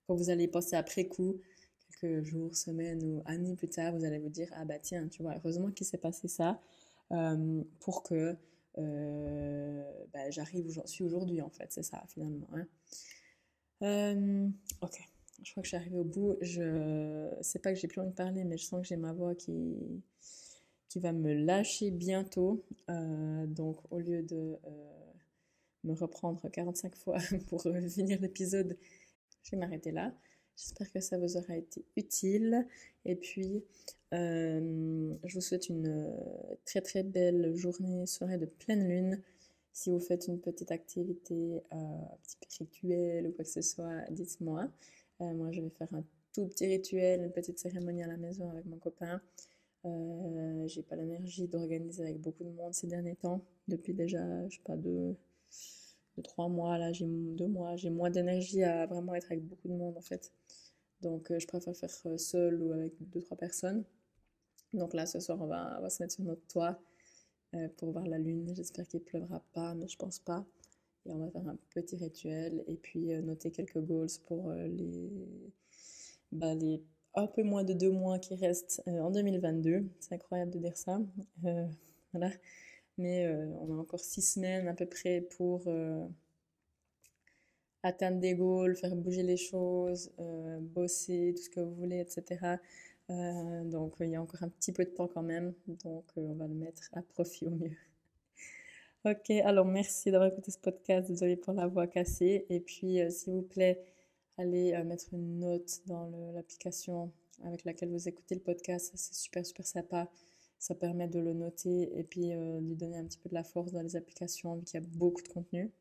quand 0.06 0.16
vous 0.16 0.30
allez 0.30 0.48
penser 0.48 0.76
après 0.76 1.08
coup, 1.08 1.42
quelques 1.88 2.24
jours, 2.24 2.56
semaines 2.56 3.04
ou 3.04 3.22
années 3.26 3.56
plus 3.56 3.70
tard, 3.70 3.96
vous 3.96 4.06
allez 4.06 4.20
vous 4.20 4.30
dire, 4.30 4.50
ah 4.54 4.66
bah 4.66 4.80
tiens, 4.80 5.08
tu 5.08 5.24
vois, 5.24 5.36
heureusement 5.36 5.72
qu'il 5.72 5.86
s'est 5.86 5.98
passé 5.98 6.28
ça, 6.28 6.60
pour 7.80 8.04
que 8.04 8.36
euh, 8.78 9.84
bah, 10.14 10.30
j'arrive 10.30 10.68
où 10.68 10.72
j'en 10.72 10.86
suis 10.86 11.04
aujourd'hui, 11.04 11.42
en 11.42 11.50
fait, 11.50 11.72
c'est 11.72 11.84
ça, 11.84 12.04
finalement. 12.08 12.48
Hein. 12.54 12.68
Euh, 13.84 14.50
ok, 14.82 15.00
je 15.44 15.52
crois 15.52 15.62
que 15.62 15.66
je 15.66 15.70
suis 15.70 15.78
arrivée 15.78 15.98
au 15.98 16.04
bout. 16.04 16.38
Je 16.42 17.30
sais 17.42 17.60
pas 17.60 17.74
que 17.74 17.80
j'ai 17.80 17.88
plus 17.88 18.02
envie 18.02 18.10
de 18.10 18.16
parler, 18.16 18.44
mais 18.44 18.58
je 18.58 18.66
sens 18.66 18.82
que 18.82 18.88
j'ai 18.88 18.98
ma 18.98 19.14
voix 19.14 19.36
qui, 19.36 20.04
qui 20.90 21.00
va 21.00 21.14
me 21.14 21.34
lâcher 21.34 21.92
bientôt. 21.92 22.66
Euh, 22.90 23.46
donc, 23.48 23.78
au 23.92 24.00
lieu 24.00 24.24
de 24.24 24.58
me 25.84 25.94
reprendre 25.94 26.50
45 26.50 26.96
fois 26.96 27.18
pour 27.48 27.62
finir 27.62 28.20
l'épisode, 28.22 28.78
je 29.44 29.52
vais 29.52 29.58
m'arrêter 29.58 29.92
là. 29.92 30.14
J'espère 30.56 30.92
que 30.92 31.00
ça 31.02 31.18
vous 31.18 31.38
aura 31.38 31.58
été 31.58 31.84
utile. 31.98 32.66
Et 33.04 33.16
puis, 33.16 33.64
euh, 34.14 35.14
je 35.24 35.36
vous 35.36 35.42
souhaite 35.42 35.70
une 35.70 35.88
euh, 35.88 36.56
très 36.66 36.82
très 36.82 37.04
belle 37.04 37.54
journée, 37.56 38.06
soirée 38.06 38.38
de 38.38 38.46
pleine 38.46 38.88
lune. 38.88 39.22
Si 39.74 39.90
vous 39.90 40.00
faites 40.00 40.28
une 40.28 40.40
petite 40.40 40.72
activité, 40.72 41.62
euh, 41.74 41.76
un 41.76 42.18
petit 42.24 42.64
rituel 42.64 43.28
ou 43.28 43.32
quoi 43.32 43.44
que 43.44 43.50
ce 43.52 43.62
soit, 43.62 44.10
dites-moi. 44.12 44.70
moi, 45.20 45.52
je 45.52 45.62
vais 45.62 45.70
faire 45.70 45.94
un 45.94 46.04
tout 46.34 46.48
petit 46.48 46.68
rituel, 46.68 47.24
une 47.24 47.32
petite 47.32 47.60
cérémonie 47.60 48.04
à 48.04 48.08
la 48.08 48.18
maison 48.18 48.50
avec 48.50 48.66
mon 48.66 48.78
copain. 48.78 49.22
j'ai 50.68 50.82
pas 50.84 50.96
l'énergie 50.96 51.48
d'organiser 51.48 52.04
avec 52.04 52.22
beaucoup 52.22 52.44
de 52.46 52.50
monde 52.52 52.74
ces 52.74 52.88
derniers 52.88 53.16
temps. 53.16 53.42
Depuis 53.68 53.94
déjà, 53.94 54.48
je 54.48 54.56
sais 54.56 54.62
pas, 54.64 54.78
deux, 54.78 55.16
trois 56.24 56.48
mois, 56.48 56.78
là, 56.78 56.92
j'ai 56.94 57.06
deux 57.06 57.48
mois, 57.48 57.76
j'ai 57.76 57.90
moins 57.90 58.10
d'énergie 58.10 58.64
à 58.64 58.86
vraiment 58.86 59.16
être 59.16 59.32
avec 59.32 59.44
beaucoup 59.46 59.68
de 59.68 59.74
monde 59.74 59.98
en 59.98 60.02
fait. 60.02 60.32
Donc, 61.02 61.32
je 61.38 61.46
préfère 61.48 61.76
faire 61.76 62.20
seul 62.20 62.62
ou 62.62 62.72
avec 62.72 62.94
deux, 63.10 63.22
trois 63.22 63.38
personnes. 63.38 63.84
Donc 64.76 64.94
là, 64.94 65.06
ce 65.06 65.20
soir, 65.20 65.42
on 65.42 65.48
va, 65.48 65.90
se 65.90 66.04
mettre 66.04 66.14
sur 66.14 66.24
notre 66.24 66.46
toit 66.48 66.80
euh, 67.56 67.68
pour 67.78 67.92
voir 67.92 68.06
la 68.06 68.18
lune. 68.18 68.54
J'espère 68.56 68.88
qu'il 68.88 69.02
pleuvra 69.02 69.44
pas, 69.54 69.74
mais 69.74 69.88
je 69.88 69.98
pense 69.98 70.20
pas. 70.20 70.46
Et 71.06 71.14
on 71.14 71.20
va 71.20 71.30
faire 71.30 71.48
un 71.48 71.58
petit 71.70 71.96
rituel 71.96 72.64
et 72.68 72.76
puis 72.76 73.14
euh, 73.14 73.22
noter 73.22 73.52
quelques 73.52 73.80
goals 73.80 74.08
pour 74.26 74.50
euh, 74.50 74.68
les, 74.68 75.12
bah, 76.32 76.54
les 76.56 76.84
un 77.18 77.28
peu 77.28 77.44
moins 77.44 77.64
de 77.64 77.74
deux 77.74 77.92
mois 77.92 78.20
qui 78.20 78.36
restent 78.36 78.84
en 78.88 79.10
2022. 79.10 79.86
C'est 80.02 80.16
incroyable 80.16 80.52
de 80.52 80.60
dire 80.60 80.76
ça. 80.76 81.00
voilà. 82.12 82.30
Mais 82.98 83.28
on 83.62 83.74
a 83.74 83.78
encore 83.78 84.02
six 84.02 84.22
semaines 84.22 84.68
à 84.68 84.74
peu 84.74 84.86
près 84.86 85.22
pour 85.22 85.70
atteindre 87.86 88.20
des 88.20 88.34
goals, 88.34 88.76
faire 88.76 88.96
bouger 88.96 89.24
les 89.24 89.38
choses, 89.38 90.12
bosser, 90.60 91.34
tout 91.36 91.44
ce 91.44 91.50
que 91.50 91.60
vous 91.60 91.76
voulez, 91.76 92.00
etc. 92.00 92.58
Euh, 93.12 93.64
donc 93.66 93.96
il 94.00 94.10
y 94.10 94.16
a 94.16 94.22
encore 94.22 94.42
un 94.42 94.50
petit 94.50 94.72
peu 94.72 94.84
de 94.84 94.90
temps 94.90 95.08
quand 95.08 95.22
même, 95.22 95.54
donc 95.68 96.06
euh, 96.18 96.22
on 96.22 96.34
va 96.34 96.48
le 96.48 96.56
mettre 96.56 96.90
à 96.94 97.02
profit 97.04 97.46
au 97.46 97.52
mieux. 97.52 97.76
ok, 99.06 99.30
alors 99.44 99.66
merci 99.66 100.10
d'avoir 100.10 100.32
écouté 100.32 100.50
ce 100.50 100.58
podcast, 100.58 101.08
désolé 101.08 101.36
pour 101.36 101.54
la 101.54 101.68
voix 101.68 101.86
cassée, 101.86 102.48
et 102.50 102.60
puis 102.60 103.00
euh, 103.02 103.12
s'il 103.12 103.34
vous 103.34 103.44
plaît, 103.44 103.80
allez 104.38 104.76
mettre 104.84 105.14
une 105.14 105.40
note 105.40 105.82
dans 105.86 106.10
l'application 106.34 107.12
avec 107.44 107.64
laquelle 107.64 107.90
vous 107.90 108.08
écoutez 108.08 108.34
le 108.34 108.42
podcast, 108.42 108.92
c'est 108.96 109.14
super 109.14 109.46
super 109.46 109.68
sympa, 109.68 110.10
ça 110.58 110.74
permet 110.74 111.08
de 111.08 111.20
le 111.20 111.34
noter 111.34 111.98
et 111.98 112.04
puis 112.04 112.30
de 112.30 112.60
lui 112.60 112.76
donner 112.76 112.98
un 112.98 113.06
petit 113.06 113.20
peu 113.20 113.30
de 113.30 113.36
la 113.36 113.44
force 113.44 113.72
dans 113.72 113.82
les 113.82 113.96
applications 113.96 114.56
vu 114.56 114.64
qu'il 114.64 114.82
y 114.82 114.84
a 114.84 114.88
beaucoup 114.94 115.22
de 115.22 115.28
contenu 115.28 115.72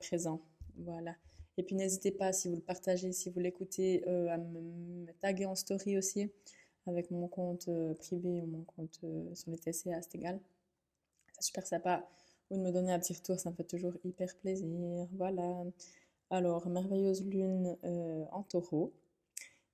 présent. 0.00 0.40
Voilà. 0.76 1.16
Et 1.58 1.62
puis 1.62 1.74
n'hésitez 1.74 2.12
pas, 2.12 2.32
si 2.32 2.48
vous 2.48 2.56
le 2.56 2.62
partagez, 2.62 3.12
si 3.12 3.30
vous 3.30 3.40
l'écoutez, 3.40 4.06
euh, 4.08 4.28
à 4.30 4.38
me, 4.38 5.12
taguer 5.20 5.46
en 5.46 5.54
story 5.54 5.98
aussi, 5.98 6.30
avec 6.86 7.10
mon 7.10 7.28
compte 7.28 7.68
euh, 7.68 7.94
privé 7.94 8.40
ou 8.40 8.46
mon 8.46 8.64
compte 8.64 8.98
euh, 9.04 9.34
sur 9.34 9.50
les 9.50 9.58
TCA, 9.58 10.00
c'est 10.02 10.14
égal. 10.14 10.40
C'est 11.34 11.46
super 11.46 11.66
sympa. 11.66 12.08
Ou 12.50 12.56
de 12.56 12.62
me 12.62 12.72
donner 12.72 12.92
un 12.92 12.98
petit 12.98 13.14
retour, 13.14 13.38
ça 13.38 13.50
me 13.50 13.54
fait 13.56 13.64
toujours 13.64 13.94
hyper 14.04 14.34
plaisir. 14.38 15.08
Voilà. 15.12 15.64
Alors, 16.30 16.66
merveilleuse 16.68 17.24
lune 17.24 17.76
en 18.30 18.42
taureau. 18.42 18.92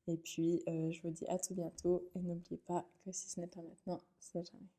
Et 0.07 0.17
puis, 0.17 0.63
je 0.67 1.01
vous 1.03 1.11
dis 1.11 1.27
à 1.27 1.39
tout 1.39 1.55
bientôt. 1.55 2.09
Et 2.15 2.21
n'oubliez 2.21 2.59
pas 2.67 2.87
que 3.05 3.13
si 3.13 3.29
ce 3.29 3.41
n'est 3.41 3.49
pas 3.49 3.63
maintenant, 3.63 4.01
c'est 4.21 4.45
jamais. 4.45 4.78